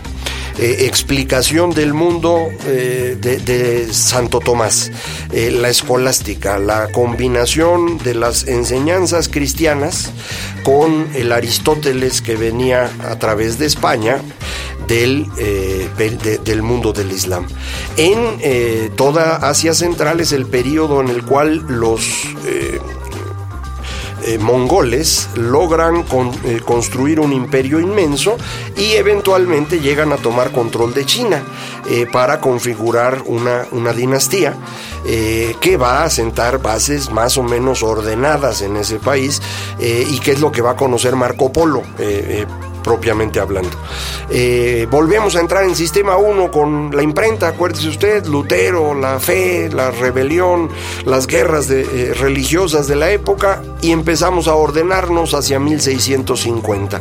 eh, 0.58 0.76
explicación 0.80 1.70
del 1.70 1.94
mundo 1.94 2.48
eh, 2.66 3.16
de, 3.20 3.92
Santo 3.92 4.40
Tomás, 4.40 4.90
la 5.32 5.68
escolástica, 5.68 6.58
la 6.58 6.88
combinación 6.92 7.98
de 7.98 8.14
las 8.14 8.46
enseñanzas 8.46 9.28
cristianas 9.28 10.12
con 10.62 11.08
el 11.14 11.32
Aristóteles 11.32 12.22
que 12.22 12.36
venía 12.36 12.90
a 13.08 13.18
través 13.18 13.58
de 13.58 13.66
España 13.66 14.18
del, 14.86 15.26
del 16.44 16.62
mundo 16.62 16.92
del 16.92 17.10
Islam. 17.10 17.46
En 17.96 18.94
toda 18.94 19.36
Asia 19.36 19.74
Central 19.74 20.20
es 20.20 20.32
el 20.32 20.46
periodo 20.46 21.00
en 21.00 21.08
el 21.08 21.24
cual 21.24 21.64
los 21.68 22.02
eh, 24.26 24.38
mongoles 24.38 25.28
logran 25.36 26.04
eh, 26.44 26.60
construir 26.64 27.20
un 27.20 27.32
imperio 27.32 27.78
inmenso 27.78 28.36
y 28.76 28.92
eventualmente 28.92 29.80
llegan 29.80 30.12
a 30.12 30.16
tomar 30.16 30.50
control 30.50 30.94
de 30.94 31.04
China 31.04 31.42
eh, 31.90 32.06
para 32.10 32.40
configurar 32.40 33.22
una, 33.26 33.66
una 33.72 33.92
dinastía 33.92 34.54
que 35.60 35.76
va 35.76 36.02
a 36.02 36.08
sentar 36.08 36.62
bases 36.62 37.10
más 37.10 37.36
o 37.36 37.42
menos 37.42 37.82
ordenadas 37.82 38.62
en 38.62 38.78
ese 38.78 38.98
país 38.98 39.42
y 39.78 40.18
que 40.20 40.32
es 40.32 40.40
lo 40.40 40.50
que 40.50 40.62
va 40.62 40.70
a 40.70 40.76
conocer 40.76 41.14
Marco 41.14 41.52
Polo 41.52 41.82
propiamente 42.84 43.40
hablando. 43.40 43.76
Eh, 44.30 44.86
volvemos 44.90 45.34
a 45.34 45.40
entrar 45.40 45.64
en 45.64 45.74
sistema 45.74 46.16
1 46.16 46.52
con 46.52 46.94
la 46.94 47.02
imprenta, 47.02 47.48
acuérdese 47.48 47.88
usted, 47.88 48.26
Lutero, 48.26 48.94
la 48.94 49.18
fe, 49.18 49.68
la 49.72 49.90
rebelión, 49.90 50.68
las 51.04 51.26
guerras 51.26 51.68
eh, 51.70 52.14
religiosas 52.16 52.86
de 52.86 52.94
la 52.94 53.10
época 53.10 53.62
y 53.80 53.90
empezamos 53.90 54.46
a 54.46 54.54
ordenarnos 54.54 55.34
hacia 55.34 55.58
1650. 55.58 57.00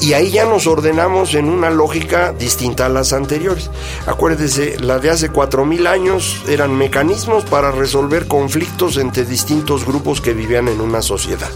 Y 0.00 0.12
ahí 0.12 0.30
ya 0.30 0.44
nos 0.46 0.66
ordenamos 0.66 1.34
en 1.34 1.48
una 1.48 1.70
lógica 1.70 2.32
distinta 2.32 2.86
a 2.86 2.88
las 2.88 3.12
anteriores. 3.12 3.70
Acuérdese, 4.06 4.78
la 4.80 4.98
de 4.98 5.10
hace 5.10 5.28
4000 5.28 5.86
años 5.86 6.42
eran 6.48 6.76
mecanismos 6.76 7.44
para 7.44 7.72
resolver 7.72 8.28
conflictos 8.28 8.96
entre 8.96 9.24
distintos 9.24 9.84
grupos 9.84 10.20
que 10.20 10.32
vivían 10.32 10.68
en 10.68 10.80
una 10.80 11.02
sociedad. 11.02 11.50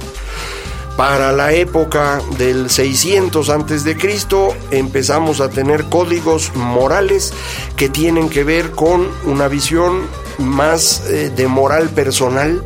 Para 1.00 1.32
la 1.32 1.54
época 1.54 2.20
del 2.36 2.68
600 2.68 3.48
antes 3.48 3.84
de 3.84 3.96
Cristo 3.96 4.54
empezamos 4.70 5.40
a 5.40 5.48
tener 5.48 5.84
códigos 5.84 6.54
morales 6.54 7.32
que 7.74 7.88
tienen 7.88 8.28
que 8.28 8.44
ver 8.44 8.72
con 8.72 9.08
una 9.24 9.48
visión 9.48 10.02
más 10.36 11.06
eh, 11.08 11.32
de 11.34 11.48
moral 11.48 11.88
personal 11.88 12.62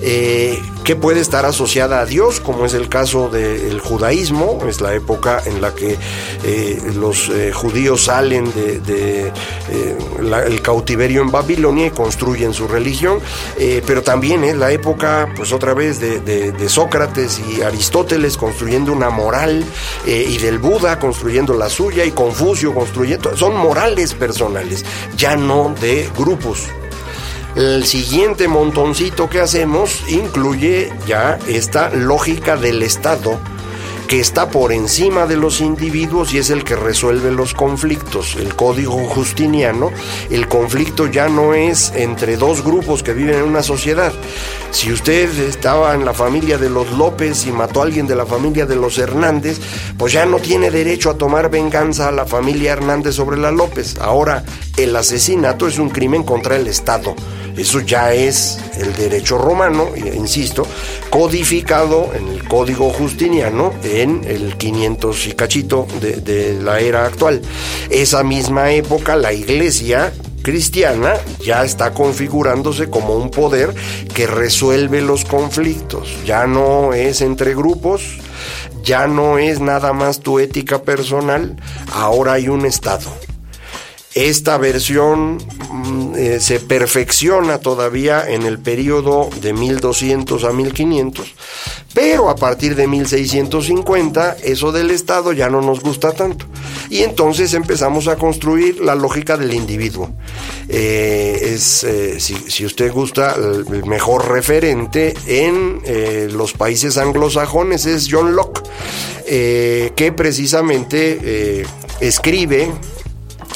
eh, 0.00 0.60
que 0.88 0.96
puede 0.96 1.20
estar 1.20 1.44
asociada 1.44 2.00
a 2.00 2.06
Dios, 2.06 2.40
como 2.40 2.64
es 2.64 2.72
el 2.72 2.88
caso 2.88 3.28
del 3.28 3.78
judaísmo, 3.78 4.60
es 4.66 4.80
la 4.80 4.94
época 4.94 5.42
en 5.44 5.60
la 5.60 5.74
que 5.74 5.98
eh, 6.44 6.80
los 6.94 7.28
eh, 7.28 7.52
judíos 7.52 8.04
salen 8.04 8.50
del 8.54 8.82
de, 8.82 9.30
el 10.46 10.62
cautiverio 10.62 11.20
en 11.20 11.30
Babilonia 11.30 11.88
y 11.88 11.90
construyen 11.90 12.54
su 12.54 12.66
religión, 12.66 13.18
pero 13.86 14.02
también 14.02 14.44
es 14.44 14.56
la 14.56 14.72
época, 14.72 15.28
pues 15.36 15.52
otra 15.52 15.74
vez, 15.74 16.00
de 16.00 16.68
Sócrates 16.70 17.38
y 17.38 17.60
Aristóteles 17.60 18.38
construyendo 18.38 18.90
una 18.90 19.10
moral 19.10 19.66
y 20.06 20.38
del 20.38 20.58
Buda 20.58 20.98
construyendo 20.98 21.52
la 21.52 21.68
suya 21.68 22.06
y 22.06 22.12
Confucio 22.12 22.72
construyendo, 22.72 23.36
son 23.36 23.54
morales 23.54 24.14
personales, 24.14 24.86
ya 25.18 25.36
no 25.36 25.74
de 25.78 26.08
grupos. 26.16 26.68
El 27.58 27.84
siguiente 27.86 28.46
montoncito 28.46 29.28
que 29.28 29.40
hacemos 29.40 30.04
incluye 30.08 30.92
ya 31.08 31.40
esta 31.48 31.90
lógica 31.90 32.56
del 32.56 32.84
Estado 32.84 33.40
que 34.06 34.20
está 34.20 34.48
por 34.48 34.72
encima 34.72 35.26
de 35.26 35.36
los 35.36 35.60
individuos 35.60 36.32
y 36.32 36.38
es 36.38 36.50
el 36.50 36.62
que 36.64 36.76
resuelve 36.76 37.32
los 37.32 37.54
conflictos. 37.54 38.36
El 38.36 38.54
código 38.54 38.96
justiniano, 39.08 39.90
el 40.30 40.48
conflicto 40.48 41.08
ya 41.08 41.28
no 41.28 41.52
es 41.52 41.92
entre 41.94 42.36
dos 42.38 42.62
grupos 42.64 43.02
que 43.02 43.12
viven 43.12 43.34
en 43.34 43.42
una 43.42 43.62
sociedad. 43.62 44.12
Si 44.70 44.90
usted 44.92 45.28
estaba 45.40 45.94
en 45.94 46.06
la 46.06 46.14
familia 46.14 46.56
de 46.56 46.70
los 46.70 46.90
López 46.92 47.44
y 47.46 47.52
mató 47.52 47.80
a 47.80 47.84
alguien 47.84 48.06
de 48.06 48.16
la 48.16 48.24
familia 48.24 48.64
de 48.64 48.76
los 48.76 48.96
Hernández, 48.98 49.60
pues 49.98 50.14
ya 50.14 50.24
no 50.24 50.38
tiene 50.38 50.70
derecho 50.70 51.10
a 51.10 51.18
tomar 51.18 51.50
venganza 51.50 52.08
a 52.08 52.12
la 52.12 52.24
familia 52.24 52.72
Hernández 52.72 53.16
sobre 53.16 53.36
la 53.36 53.50
López. 53.50 53.98
Ahora, 54.00 54.42
el 54.78 54.96
asesinato 54.96 55.66
es 55.66 55.78
un 55.78 55.90
crimen 55.90 56.22
contra 56.22 56.56
el 56.56 56.66
Estado. 56.66 57.14
Eso 57.56 57.80
ya 57.80 58.12
es 58.12 58.58
el 58.78 58.94
derecho 58.94 59.38
romano, 59.38 59.88
insisto, 59.96 60.66
codificado 61.10 62.10
en 62.14 62.28
el 62.28 62.44
Código 62.44 62.90
Justiniano 62.90 63.72
en 63.82 64.24
el 64.24 64.56
500 64.56 65.26
y 65.26 65.32
cachito 65.32 65.86
de, 66.00 66.16
de 66.16 66.60
la 66.62 66.80
era 66.80 67.06
actual. 67.06 67.42
Esa 67.90 68.22
misma 68.22 68.72
época 68.72 69.16
la 69.16 69.32
iglesia 69.32 70.12
cristiana 70.42 71.14
ya 71.44 71.64
está 71.64 71.92
configurándose 71.92 72.88
como 72.88 73.14
un 73.14 73.30
poder 73.30 73.74
que 74.14 74.26
resuelve 74.26 75.00
los 75.00 75.24
conflictos. 75.24 76.08
Ya 76.24 76.46
no 76.46 76.94
es 76.94 77.20
entre 77.20 77.54
grupos, 77.54 78.18
ya 78.82 79.06
no 79.06 79.38
es 79.38 79.60
nada 79.60 79.92
más 79.92 80.20
tu 80.20 80.38
ética 80.38 80.82
personal, 80.82 81.56
ahora 81.92 82.34
hay 82.34 82.48
un 82.48 82.64
Estado. 82.64 83.27
Esta 84.14 84.56
versión 84.56 85.36
mm, 85.36 86.14
eh, 86.16 86.40
se 86.40 86.60
perfecciona 86.60 87.58
todavía 87.58 88.28
en 88.28 88.44
el 88.44 88.58
periodo 88.58 89.28
de 89.42 89.52
1200 89.52 90.44
a 90.44 90.52
1500, 90.52 91.34
pero 91.92 92.30
a 92.30 92.34
partir 92.34 92.74
de 92.74 92.86
1650 92.86 94.38
eso 94.42 94.72
del 94.72 94.90
Estado 94.92 95.32
ya 95.32 95.50
no 95.50 95.60
nos 95.60 95.80
gusta 95.80 96.12
tanto. 96.12 96.46
Y 96.88 97.02
entonces 97.02 97.52
empezamos 97.52 98.08
a 98.08 98.16
construir 98.16 98.80
la 98.80 98.94
lógica 98.94 99.36
del 99.36 99.52
individuo. 99.52 100.10
Eh, 100.70 101.52
es, 101.54 101.84
eh, 101.84 102.18
si, 102.18 102.64
usted 102.64 102.90
gusta, 102.90 103.34
el 103.36 103.84
mejor 103.84 104.30
referente 104.30 105.14
en 105.26 105.82
los 106.34 106.54
países 106.54 106.96
anglosajones 106.96 107.84
es 107.84 108.08
John 108.10 108.34
Locke, 108.34 108.62
que 109.26 110.12
precisamente 110.16 111.66
escribe 112.00 112.70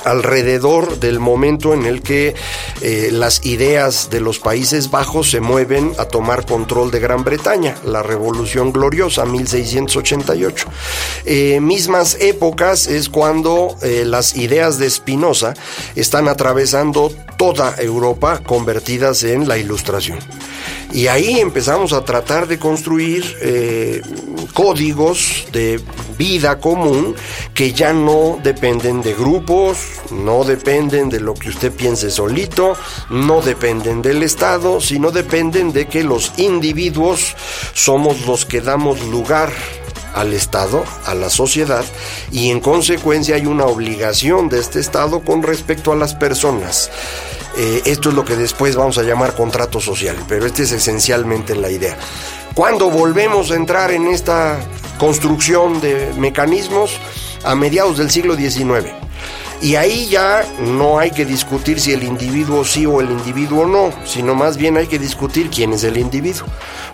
alrededor 0.05 0.99
del 0.99 1.21
momento 1.21 1.75
en 1.75 1.87
el 1.87 2.03
que 2.03 2.35
eh, 2.81 3.11
las 3.13 3.45
ideas 3.45 4.11
de 4.11 4.21
los 4.21 4.39
Países 4.39 4.91
Bajos 4.91 5.31
se 5.31 5.41
mueven 5.41 5.93
a 5.99 6.05
tomar 6.07 6.47
control 6.47 6.91
de 6.91 7.01
Gran 7.01 7.25
Bretaña, 7.25 7.77
la 7.85 8.03
Revolución 8.03 8.73
Gloriosa, 8.73 9.25
1688. 9.25 10.69
Eh, 11.25 11.61
mismas 11.61 12.17
épocas 12.21 12.87
es 12.87 13.09
cuando 13.09 13.77
eh, 13.83 14.05
las 14.07 14.37
ideas 14.37 14.79
de 14.79 14.91
Spinoza 14.91 15.55
están 15.95 16.29
atravesando 16.29 17.13
toda 17.37 17.75
Europa 17.79 18.41
convertidas 18.45 19.23
en 19.25 19.49
la 19.49 19.59
Ilustración. 19.59 20.19
Y 20.93 21.07
ahí 21.07 21.41
empezamos 21.41 21.93
a 21.93 22.05
tratar 22.05 22.47
de 22.47 22.59
construir 22.59 23.25
códigos 24.53 25.47
de 25.51 25.81
vida 26.19 26.61
común 26.61 27.15
que 27.55 27.73
ya 27.73 27.93
no 27.93 28.39
dependen 28.43 29.03
de 29.03 29.15
grupos, 29.15 29.82
no 30.11 30.45
dependen 30.45 31.09
de 31.09 31.21
lo 31.21 31.35
que 31.35 31.49
usted 31.49 31.73
piense 31.73 32.11
solito, 32.11 32.77
no 33.11 33.41
dependen 33.41 34.03
del 34.03 34.23
Estado, 34.23 34.81
sino 34.81 35.11
dependen 35.11 35.73
de 35.73 35.87
que 35.87 36.03
los 36.03 36.33
individuos 36.37 37.35
somos 37.75 38.27
los 38.27 38.45
que 38.45 38.61
damos 38.61 39.01
lugar 39.07 39.53
al 40.15 40.35
Estado, 40.35 40.85
a 41.07 41.15
la 41.15 41.31
sociedad, 41.31 41.85
y 42.31 42.51
en 42.51 42.61
consecuencia 42.61 43.37
hay 43.37 43.47
una 43.47 43.65
obligación 43.65 44.49
de 44.49 44.61
este 44.61 44.81
Estado 44.81 45.21
con 45.21 45.43
respecto 45.43 45.93
a 45.93 45.97
las 45.97 46.15
personas. 46.15 46.91
Eh, 47.57 47.83
esto 47.87 48.11
es 48.11 48.15
lo 48.15 48.25
que 48.25 48.37
después 48.37 48.77
vamos 48.77 48.99
a 48.99 49.03
llamar 49.03 49.35
contrato 49.35 49.81
social, 49.81 50.17
pero 50.29 50.47
esta 50.47 50.63
es 50.63 50.73
esencialmente 50.73 51.55
la 51.55 51.71
idea. 51.71 51.97
Cuando 52.55 52.91
volvemos 52.91 53.51
a 53.51 53.57
entrar 53.57 53.91
en 53.93 54.07
esta 54.09 54.59
construcción 55.03 55.81
de 55.81 56.13
mecanismos? 56.17 56.93
A 57.43 57.57
mediados 57.57 57.99
del 57.99 58.09
siglo 58.09 58.37
XIX. 58.37 58.93
Y 59.63 59.77
ahí 59.77 60.09
ya 60.09 60.45
no 60.59 60.99
hay 60.99 61.13
que 61.13 61.25
discutir 61.25 61.79
si 61.79 61.93
el 61.93 62.03
individuo 62.03 62.65
sí 62.65 62.85
o 62.85 63.01
el 63.01 63.13
individuo 63.13 63.65
no, 63.65 63.93
sino 64.05 64.35
más 64.35 64.57
bien 64.57 64.77
hay 64.77 64.89
que 64.89 64.99
discutir 64.99 65.51
quién 65.51 65.73
es 65.73 65.85
el 65.85 65.99
individuo. 65.99 66.49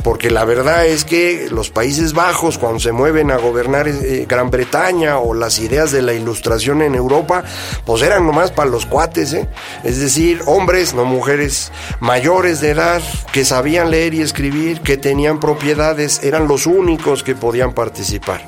Porque 0.04 0.30
la 0.30 0.44
verdad 0.44 0.86
es 0.86 1.06
que 1.06 1.48
los 1.50 1.70
Países 1.70 2.12
Bajos, 2.12 2.58
cuando 2.58 2.78
se 2.78 2.92
mueven 2.92 3.30
a 3.30 3.38
gobernar 3.38 3.88
eh, 3.88 4.26
Gran 4.28 4.50
Bretaña 4.50 5.18
o 5.18 5.32
las 5.32 5.60
ideas 5.60 5.92
de 5.92 6.02
la 6.02 6.12
ilustración 6.12 6.82
en 6.82 6.94
Europa, 6.94 7.42
pues 7.86 8.02
eran 8.02 8.26
nomás 8.26 8.50
para 8.50 8.68
los 8.68 8.84
cuates, 8.84 9.32
¿eh? 9.32 9.48
es 9.82 9.98
decir, 9.98 10.42
hombres, 10.44 10.92
no 10.92 11.06
mujeres, 11.06 11.72
mayores 12.00 12.60
de 12.60 12.72
edad, 12.72 13.00
que 13.32 13.46
sabían 13.46 13.90
leer 13.90 14.12
y 14.12 14.20
escribir, 14.20 14.82
que 14.82 14.98
tenían 14.98 15.40
propiedades, 15.40 16.20
eran 16.22 16.46
los 16.46 16.66
únicos 16.66 17.22
que 17.22 17.34
podían 17.34 17.72
participar. 17.72 18.46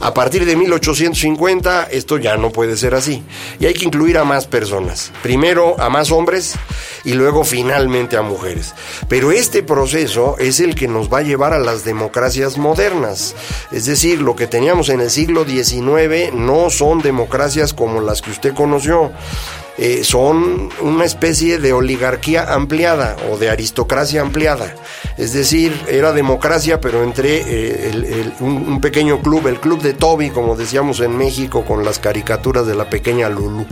A 0.00 0.12
partir 0.12 0.44
de 0.44 0.56
1850, 0.56 1.84
esto 1.90 2.18
ya 2.18 2.36
no 2.36 2.50
puede 2.50 2.76
ser 2.76 2.94
así 2.94 3.24
y 3.62 3.66
hay 3.66 3.74
que 3.74 3.84
incluir 3.84 4.18
a 4.18 4.24
más 4.24 4.48
personas. 4.48 5.12
Primero 5.22 5.80
a 5.80 5.88
más 5.88 6.10
hombres 6.10 6.56
y 7.04 7.12
luego 7.12 7.44
finalmente 7.44 8.16
a 8.16 8.22
mujeres. 8.22 8.74
Pero 9.06 9.30
este 9.30 9.62
proceso 9.62 10.34
es 10.40 10.58
el 10.58 10.74
que 10.74 10.88
nos 10.88 11.12
va 11.12 11.18
a 11.18 11.22
llevar 11.22 11.52
a 11.52 11.60
las 11.60 11.84
democracias 11.84 12.58
modernas. 12.58 13.36
Es 13.70 13.84
decir, 13.84 14.20
lo 14.20 14.34
que 14.34 14.48
teníamos 14.48 14.88
en 14.88 15.00
el 15.00 15.10
siglo 15.10 15.44
XIX 15.44 16.34
no 16.34 16.70
son 16.70 17.02
democracias 17.02 17.72
como 17.72 18.00
las 18.00 18.20
que 18.20 18.32
usted 18.32 18.52
conoció. 18.52 19.12
Eh, 19.78 20.04
son 20.04 20.68
una 20.82 21.06
especie 21.06 21.58
de 21.58 21.72
oligarquía 21.72 22.52
ampliada 22.52 23.16
o 23.30 23.38
de 23.38 23.48
aristocracia 23.48 24.20
ampliada. 24.20 24.74
Es 25.16 25.32
decir, 25.32 25.72
era 25.88 26.12
democracia, 26.12 26.80
pero 26.80 27.02
entre 27.02 27.42
eh, 27.46 28.32
un, 28.40 28.80
pequeño 28.80 29.22
club, 29.22 29.46
el 29.46 29.60
club 29.60 29.80
de 29.80 29.94
Toby, 29.94 30.30
como 30.30 30.56
decíamos 30.56 31.00
en 31.00 31.16
México, 31.16 31.64
con 31.64 31.84
las 31.84 31.98
caricaturas 31.98 32.66
de 32.66 32.74
la 32.74 32.90
pequeña 32.90 33.30
Lulu. 33.30 33.66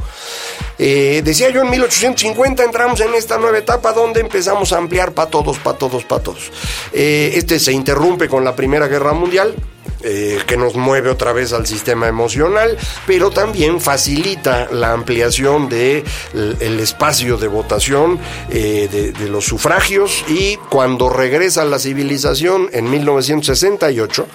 Eh, 0.78 1.20
decía 1.22 1.50
yo, 1.50 1.62
en 1.62 1.70
1850 1.70 2.64
entramos 2.64 3.00
en 3.00 3.14
esta 3.14 3.36
nueva 3.36 3.58
etapa 3.58 3.92
donde 3.92 4.20
empezamos 4.20 4.72
a 4.72 4.78
ampliar 4.78 5.12
para 5.12 5.28
todos, 5.28 5.58
para 5.58 5.76
todos, 5.76 6.04
para 6.04 6.22
todos. 6.22 6.50
este 6.92 7.58
se 7.58 7.72
interrumpe 7.72 8.28
con 8.28 8.42
la 8.42 8.56
Primera 8.56 8.88
Guerra 8.88 9.12
Mundial 9.12 9.54
eh, 10.02 10.38
que 10.46 10.56
nos 10.56 10.76
mueve 10.76 11.10
otra 11.10 11.32
vez 11.32 11.52
al 11.52 11.66
sistema 11.66 12.08
emocional, 12.08 12.76
pero 13.06 13.30
también 13.30 13.80
facilita 13.80 14.68
la 14.70 14.92
ampliación 14.92 15.68
de 15.68 16.04
el, 16.32 16.80
espacio 16.80 17.36
de 17.36 17.48
votación 17.48 18.18
eh, 18.50 18.88
de, 18.90 19.12
de, 19.12 19.28
los 19.28 19.44
sufragios 19.44 20.24
y 20.28 20.56
cuando 20.70 21.10
regresa 21.10 21.64
la 21.64 21.78
civilización 21.78 22.70
en 22.72 22.90
1968 22.90 24.26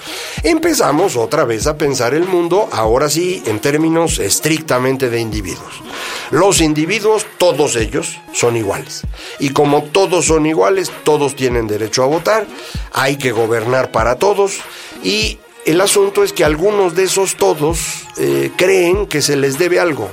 empezamos 0.43 1.15
otra 1.15 1.45
vez 1.45 1.65
a 1.67 1.77
pensar 1.77 2.13
el 2.13 2.25
mundo 2.25 2.69
ahora 2.71 3.09
sí 3.09 3.41
en 3.45 3.59
términos 3.59 4.19
estrictamente 4.19 5.09
de 5.09 5.19
individuos. 5.19 5.81
Los 6.31 6.61
individuos, 6.61 7.25
todos 7.37 7.75
ellos, 7.75 8.19
son 8.33 8.57
iguales. 8.57 9.01
Y 9.39 9.49
como 9.49 9.83
todos 9.83 10.25
son 10.25 10.45
iguales, 10.45 10.91
todos 11.03 11.35
tienen 11.35 11.67
derecho 11.67 12.03
a 12.03 12.07
votar, 12.07 12.45
hay 12.93 13.17
que 13.17 13.31
gobernar 13.31 13.91
para 13.91 14.15
todos 14.15 14.59
y 15.03 15.39
el 15.65 15.81
asunto 15.81 16.23
es 16.23 16.31
que 16.31 16.43
algunos 16.43 16.95
de 16.95 17.03
esos 17.03 17.35
todos 17.35 17.79
eh, 18.17 18.51
creen 18.55 19.07
que 19.07 19.21
se 19.21 19.35
les 19.35 19.57
debe 19.57 19.79
algo, 19.79 20.09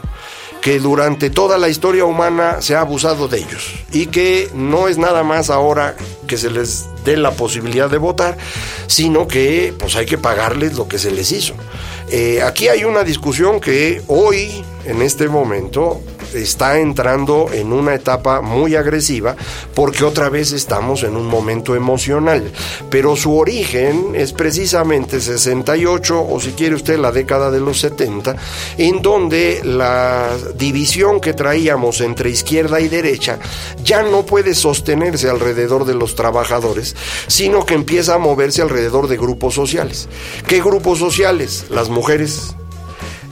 que 0.62 0.78
durante 0.78 1.28
toda 1.28 1.58
la 1.58 1.68
historia 1.68 2.04
humana 2.06 2.62
se 2.62 2.74
ha 2.74 2.80
abusado 2.80 3.28
de 3.28 3.38
ellos 3.38 3.74
y 3.92 4.06
que 4.06 4.48
no 4.54 4.88
es 4.88 4.96
nada 4.96 5.22
más 5.24 5.50
ahora 5.50 5.94
que 6.26 6.38
se 6.38 6.50
les 6.50 6.86
dé 7.04 7.16
la 7.16 7.32
posibilidad 7.32 7.90
de 7.90 7.98
votar, 7.98 8.38
sino 8.86 9.28
que 9.28 9.74
pues 9.78 9.94
hay 9.96 10.06
que 10.06 10.18
pagarles 10.18 10.74
lo 10.74 10.88
que 10.88 10.98
se 10.98 11.10
les 11.10 11.32
hizo. 11.32 11.54
Eh, 12.10 12.42
aquí 12.42 12.68
hay 12.68 12.84
una 12.84 13.04
discusión 13.04 13.60
que 13.60 14.02
hoy, 14.06 14.64
en 14.84 15.02
este 15.02 15.28
momento, 15.28 16.00
está 16.34 16.78
entrando 16.78 17.48
en 17.52 17.72
una 17.72 17.94
etapa 17.94 18.40
muy 18.40 18.74
agresiva 18.76 19.36
porque 19.74 20.04
otra 20.04 20.28
vez 20.28 20.52
estamos 20.52 21.02
en 21.02 21.16
un 21.16 21.26
momento 21.26 21.74
emocional. 21.74 22.52
Pero 22.90 23.16
su 23.16 23.36
origen 23.36 24.12
es 24.14 24.32
precisamente 24.32 25.20
68 25.20 26.26
o 26.28 26.40
si 26.40 26.52
quiere 26.52 26.74
usted 26.74 26.98
la 26.98 27.12
década 27.12 27.50
de 27.50 27.60
los 27.60 27.80
70, 27.80 28.36
en 28.78 29.02
donde 29.02 29.60
la 29.64 30.30
división 30.56 31.20
que 31.20 31.34
traíamos 31.34 32.00
entre 32.00 32.30
izquierda 32.30 32.80
y 32.80 32.88
derecha 32.88 33.38
ya 33.84 34.02
no 34.02 34.24
puede 34.24 34.54
sostenerse 34.54 35.28
alrededor 35.28 35.84
de 35.84 35.94
los 35.94 36.14
trabajadores, 36.14 36.96
sino 37.26 37.64
que 37.66 37.74
empieza 37.74 38.14
a 38.14 38.18
moverse 38.18 38.62
alrededor 38.62 39.08
de 39.08 39.16
grupos 39.16 39.54
sociales. 39.54 40.08
¿Qué 40.46 40.60
grupos 40.60 40.98
sociales? 40.98 41.66
Las 41.70 41.88
mujeres, 41.88 42.54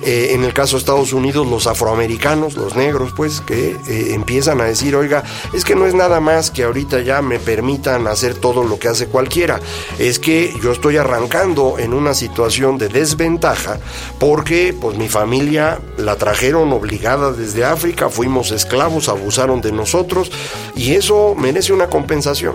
Eh, 0.03 0.29
en 0.33 0.45
el 0.45 0.55
caso 0.55 0.77
de 0.77 0.81
Estados 0.81 1.13
Unidos, 1.13 1.47
los 1.47 1.67
afroamericanos, 1.67 2.55
los 2.55 2.75
negros, 2.75 3.13
pues, 3.15 3.41
que 3.41 3.77
eh, 3.87 4.15
empiezan 4.15 4.61
a 4.61 4.65
decir, 4.65 4.97
oiga, 4.97 5.25
es 5.53 5.65
que 5.65 5.75
no 5.75 5.87
es 5.87 5.95
nada 5.95 6.21
más 6.21 6.51
que 6.51 6.65
ahorita 6.65 7.01
ya 7.01 7.21
me 7.21 7.39
permitan 7.39 8.07
hacer 8.07 8.35
todo 8.35 8.65
lo 8.65 8.79
que 8.79 8.89
hace 8.89 9.07
cualquiera, 9.09 9.61
es 9.99 10.19
que 10.19 10.55
yo 10.63 10.73
estoy 10.73 10.97
arrancando 10.97 11.79
en 11.79 11.93
una 11.93 12.15
situación 12.15 12.79
de 12.79 12.89
desventaja 12.89 13.79
porque 14.19 14.75
pues 14.79 14.97
mi 14.97 15.09
familia 15.09 15.81
la 15.99 16.17
trajeron 16.17 16.73
obligada 16.73 17.33
desde 17.33 17.65
África, 17.65 18.09
fuimos 18.09 18.51
esclavos, 18.53 19.09
abusaron 19.09 19.61
de 19.61 19.73
nosotros 19.73 20.31
y 20.75 20.95
eso 20.95 21.35
merece 21.37 21.73
una 21.73 21.89
compensación. 21.89 22.55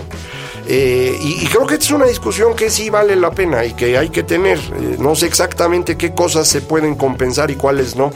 Eh, 0.67 1.17
y, 1.21 1.45
creo 1.45 1.67
que 1.67 1.75
es 1.75 1.91
una 1.91 2.06
discusión 2.06 2.56
que 2.56 2.71
sí 2.71 2.89
vale 2.89 3.15
la 3.15 3.32
pena 3.32 3.65
y 3.65 3.73
que 3.73 3.97
hay 3.97 4.10
que 4.10 4.23
tener. 4.23 4.58
Eh, 4.58 4.95
no 4.99 5.15
sé 5.15 5.28
exactamente 5.28 5.95
qué 5.95 6.13
cosas 6.13 6.47
se 6.47 6.62
pueden 6.62 6.95
compensar 6.95 7.51
y 7.51 7.56
cuáles 7.56 7.95
no. 7.95 8.12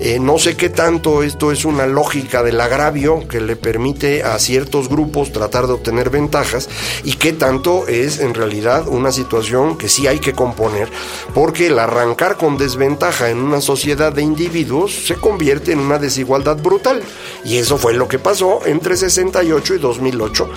Eh, 0.00 0.18
no 0.18 0.38
sé 0.38 0.56
qué 0.56 0.68
tanto 0.68 1.22
esto 1.22 1.52
es 1.52 1.64
una 1.64 1.86
lógica 1.86 2.42
del 2.42 2.60
agravio 2.60 3.26
que 3.28 3.40
le 3.40 3.54
permite 3.54 4.24
a 4.24 4.38
ciertos 4.38 4.88
grupos 4.88 5.32
tratar 5.32 5.66
de 5.66 5.74
obtener 5.74 6.10
ventajas 6.10 6.68
y 7.04 7.14
qué 7.14 7.32
tanto 7.32 7.86
es 7.86 8.18
en 8.18 8.34
realidad 8.34 8.88
una 8.88 9.12
situación 9.12 9.78
que 9.78 9.88
sí 9.88 10.06
hay 10.06 10.18
que 10.18 10.32
componer 10.32 10.88
porque 11.34 11.68
el 11.68 11.78
arrancar 11.78 12.36
con 12.36 12.58
desventaja 12.58 13.30
en 13.30 13.38
una 13.38 13.60
sociedad 13.60 14.12
de 14.12 14.22
individuos 14.22 15.06
se 15.06 15.14
convierte 15.14 15.72
en 15.72 15.78
una 15.78 15.98
desigualdad 15.98 16.56
brutal. 16.56 17.02
Y 17.44 17.58
eso 17.58 17.78
fue 17.78 17.94
lo 17.94 18.08
que 18.08 18.18
pasó 18.18 18.60
entre 18.66 18.96
68 18.96 19.74
y 19.74 19.78
2008. 19.78 20.50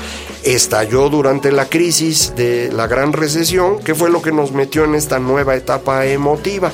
Estalló 0.44 1.10
durante 1.10 1.35
la 1.44 1.66
crisis 1.66 2.34
de 2.36 2.72
la 2.72 2.88
gran 2.88 3.14
recesión, 3.14 3.80
que 3.80 3.96
fue 3.96 4.10
lo 4.10 4.22
que 4.22 4.32
nos 4.32 4.52
metió 4.52 4.86
en 4.86 4.96
esta 4.96 5.20
nueva 5.20 5.56
etapa 5.56 6.06
emotiva. 6.06 6.72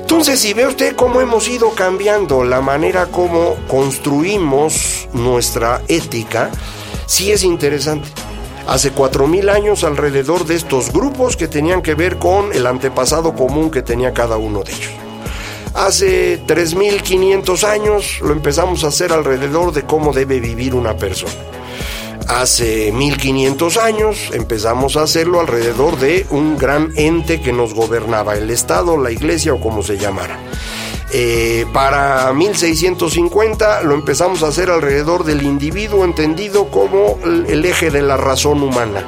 Entonces, 0.00 0.40
si 0.40 0.54
ve 0.54 0.66
usted 0.66 0.96
cómo 0.96 1.20
hemos 1.20 1.48
ido 1.48 1.70
cambiando 1.70 2.44
la 2.44 2.60
manera 2.60 3.06
como 3.06 3.56
construimos 3.68 5.08
nuestra 5.12 5.82
ética, 5.88 6.50
sí 7.06 7.30
es 7.30 7.44
interesante. 7.44 8.08
Hace 8.66 8.90
cuatro 8.90 9.26
mil 9.26 9.48
años 9.48 9.84
alrededor 9.84 10.44
de 10.46 10.54
estos 10.54 10.92
grupos 10.92 11.36
que 11.36 11.48
tenían 11.48 11.82
que 11.82 11.94
ver 11.94 12.18
con 12.18 12.52
el 12.52 12.66
antepasado 12.66 13.34
común 13.34 13.70
que 13.70 13.82
tenía 13.82 14.12
cada 14.12 14.36
uno 14.36 14.62
de 14.62 14.72
ellos. 14.72 14.92
Hace 15.74 16.42
3.500 16.44 17.64
años 17.64 18.20
lo 18.20 18.32
empezamos 18.32 18.84
a 18.84 18.88
hacer 18.88 19.12
alrededor 19.12 19.72
de 19.72 19.82
cómo 19.82 20.12
debe 20.12 20.40
vivir 20.40 20.74
una 20.74 20.96
persona 20.96 21.57
hace 22.28 22.92
1500 22.92 23.76
años 23.78 24.30
empezamos 24.32 24.96
a 24.96 25.02
hacerlo 25.02 25.40
alrededor 25.40 25.98
de 25.98 26.26
un 26.30 26.56
gran 26.56 26.92
ente 26.96 27.40
que 27.40 27.52
nos 27.52 27.74
gobernaba, 27.74 28.36
el 28.36 28.50
Estado, 28.50 28.96
la 28.96 29.10
Iglesia 29.10 29.54
o 29.54 29.60
como 29.60 29.82
se 29.82 29.98
llamara. 29.98 30.38
Eh, 31.10 31.64
para 31.72 32.32
1650 32.34 33.82
lo 33.82 33.94
empezamos 33.94 34.42
a 34.42 34.48
hacer 34.48 34.70
alrededor 34.70 35.24
del 35.24 35.42
individuo 35.42 36.04
entendido 36.04 36.70
como 36.70 37.18
el 37.24 37.64
eje 37.64 37.90
de 37.90 38.02
la 38.02 38.18
razón 38.18 38.62
humana. 38.62 39.04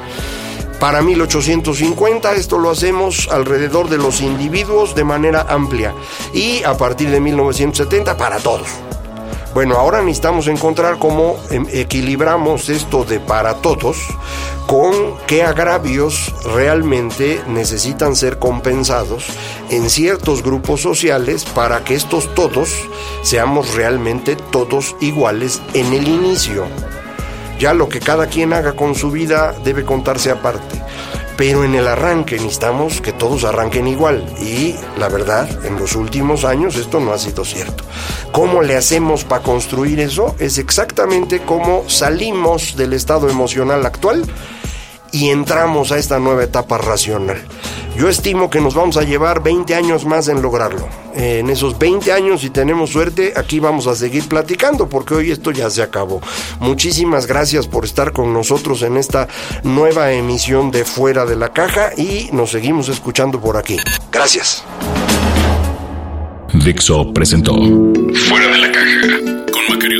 Para 0.79 1.03
1850 1.03 2.33
esto 2.33 2.57
lo 2.57 2.71
hacemos 2.71 3.27
alrededor 3.29 3.87
de 3.87 3.99
los 3.99 4.19
individuos 4.21 4.95
de 4.95 5.03
manera 5.03 5.45
amplia 5.47 5.93
y 6.33 6.63
a 6.63 6.75
partir 6.75 7.11
de 7.11 7.19
1970 7.19 8.17
para 8.17 8.39
todos. 8.39 8.67
Bueno, 9.53 9.75
ahora 9.75 9.99
necesitamos 10.01 10.47
encontrar 10.47 10.97
cómo 10.97 11.37
em, 11.49 11.65
equilibramos 11.73 12.69
esto 12.69 13.03
de 13.03 13.19
para 13.19 13.55
todos 13.55 13.97
con 14.65 14.93
qué 15.27 15.43
agravios 15.43 16.33
realmente 16.55 17.41
necesitan 17.47 18.15
ser 18.15 18.39
compensados 18.39 19.25
en 19.69 19.89
ciertos 19.89 20.41
grupos 20.41 20.81
sociales 20.81 21.43
para 21.43 21.83
que 21.83 21.95
estos 21.95 22.33
todos 22.33 22.73
seamos 23.23 23.75
realmente 23.75 24.37
todos 24.37 24.95
iguales 25.01 25.61
en 25.73 25.91
el 25.93 26.07
inicio. 26.07 26.65
Ya 27.59 27.73
lo 27.73 27.89
que 27.89 27.99
cada 27.99 28.27
quien 28.27 28.53
haga 28.53 28.71
con 28.73 28.95
su 28.95 29.11
vida 29.11 29.53
debe 29.65 29.83
contarse 29.83 30.31
aparte 30.31 30.81
pero 31.41 31.63
en 31.63 31.73
el 31.73 31.87
arranque 31.87 32.35
necesitamos 32.35 33.01
que 33.01 33.13
todos 33.13 33.45
arranquen 33.45 33.87
igual 33.87 34.23
y 34.39 34.75
la 34.99 35.09
verdad, 35.09 35.49
en 35.65 35.75
los 35.79 35.95
últimos 35.95 36.45
años 36.45 36.75
esto 36.75 36.99
no 36.99 37.13
ha 37.13 37.17
sido 37.17 37.43
cierto. 37.45 37.83
¿Cómo 38.31 38.61
le 38.61 38.75
hacemos 38.75 39.23
para 39.23 39.41
construir 39.41 39.99
eso? 39.99 40.35
Es 40.37 40.59
exactamente 40.59 41.39
como 41.39 41.89
salimos 41.89 42.75
del 42.75 42.93
estado 42.93 43.27
emocional 43.27 43.83
actual 43.87 44.23
y 45.11 45.29
entramos 45.29 45.91
a 45.91 45.97
esta 45.97 46.19
nueva 46.19 46.43
etapa 46.43 46.77
racional. 46.77 47.41
Yo 47.97 48.07
estimo 48.07 48.49
que 48.49 48.61
nos 48.61 48.73
vamos 48.73 48.97
a 48.97 49.03
llevar 49.03 49.43
20 49.43 49.75
años 49.75 50.05
más 50.05 50.27
en 50.29 50.41
lograrlo. 50.41 50.87
En 51.13 51.49
esos 51.49 51.77
20 51.77 52.11
años, 52.13 52.41
si 52.41 52.49
tenemos 52.49 52.89
suerte, 52.89 53.33
aquí 53.35 53.59
vamos 53.59 53.87
a 53.87 53.95
seguir 53.95 54.27
platicando 54.27 54.87
porque 54.87 55.13
hoy 55.13 55.31
esto 55.31 55.51
ya 55.51 55.69
se 55.69 55.81
acabó. 55.81 56.21
Muchísimas 56.59 57.27
gracias 57.27 57.67
por 57.67 57.83
estar 57.83 58.13
con 58.13 58.33
nosotros 58.33 58.81
en 58.83 58.95
esta 58.97 59.27
nueva 59.63 60.13
emisión 60.13 60.71
de 60.71 60.85
Fuera 60.85 61.25
de 61.25 61.35
la 61.35 61.49
Caja 61.49 61.91
y 61.97 62.29
nos 62.31 62.51
seguimos 62.51 62.87
escuchando 62.87 63.41
por 63.41 63.57
aquí. 63.57 63.77
Gracias. 64.11 64.63
Dixo 66.53 67.13
presentó 67.13 67.53
Fuera 67.53 68.47
de 68.47 68.57
la 68.57 68.71
Caja 68.71 69.01
con 69.51 69.67
Macario 69.69 69.99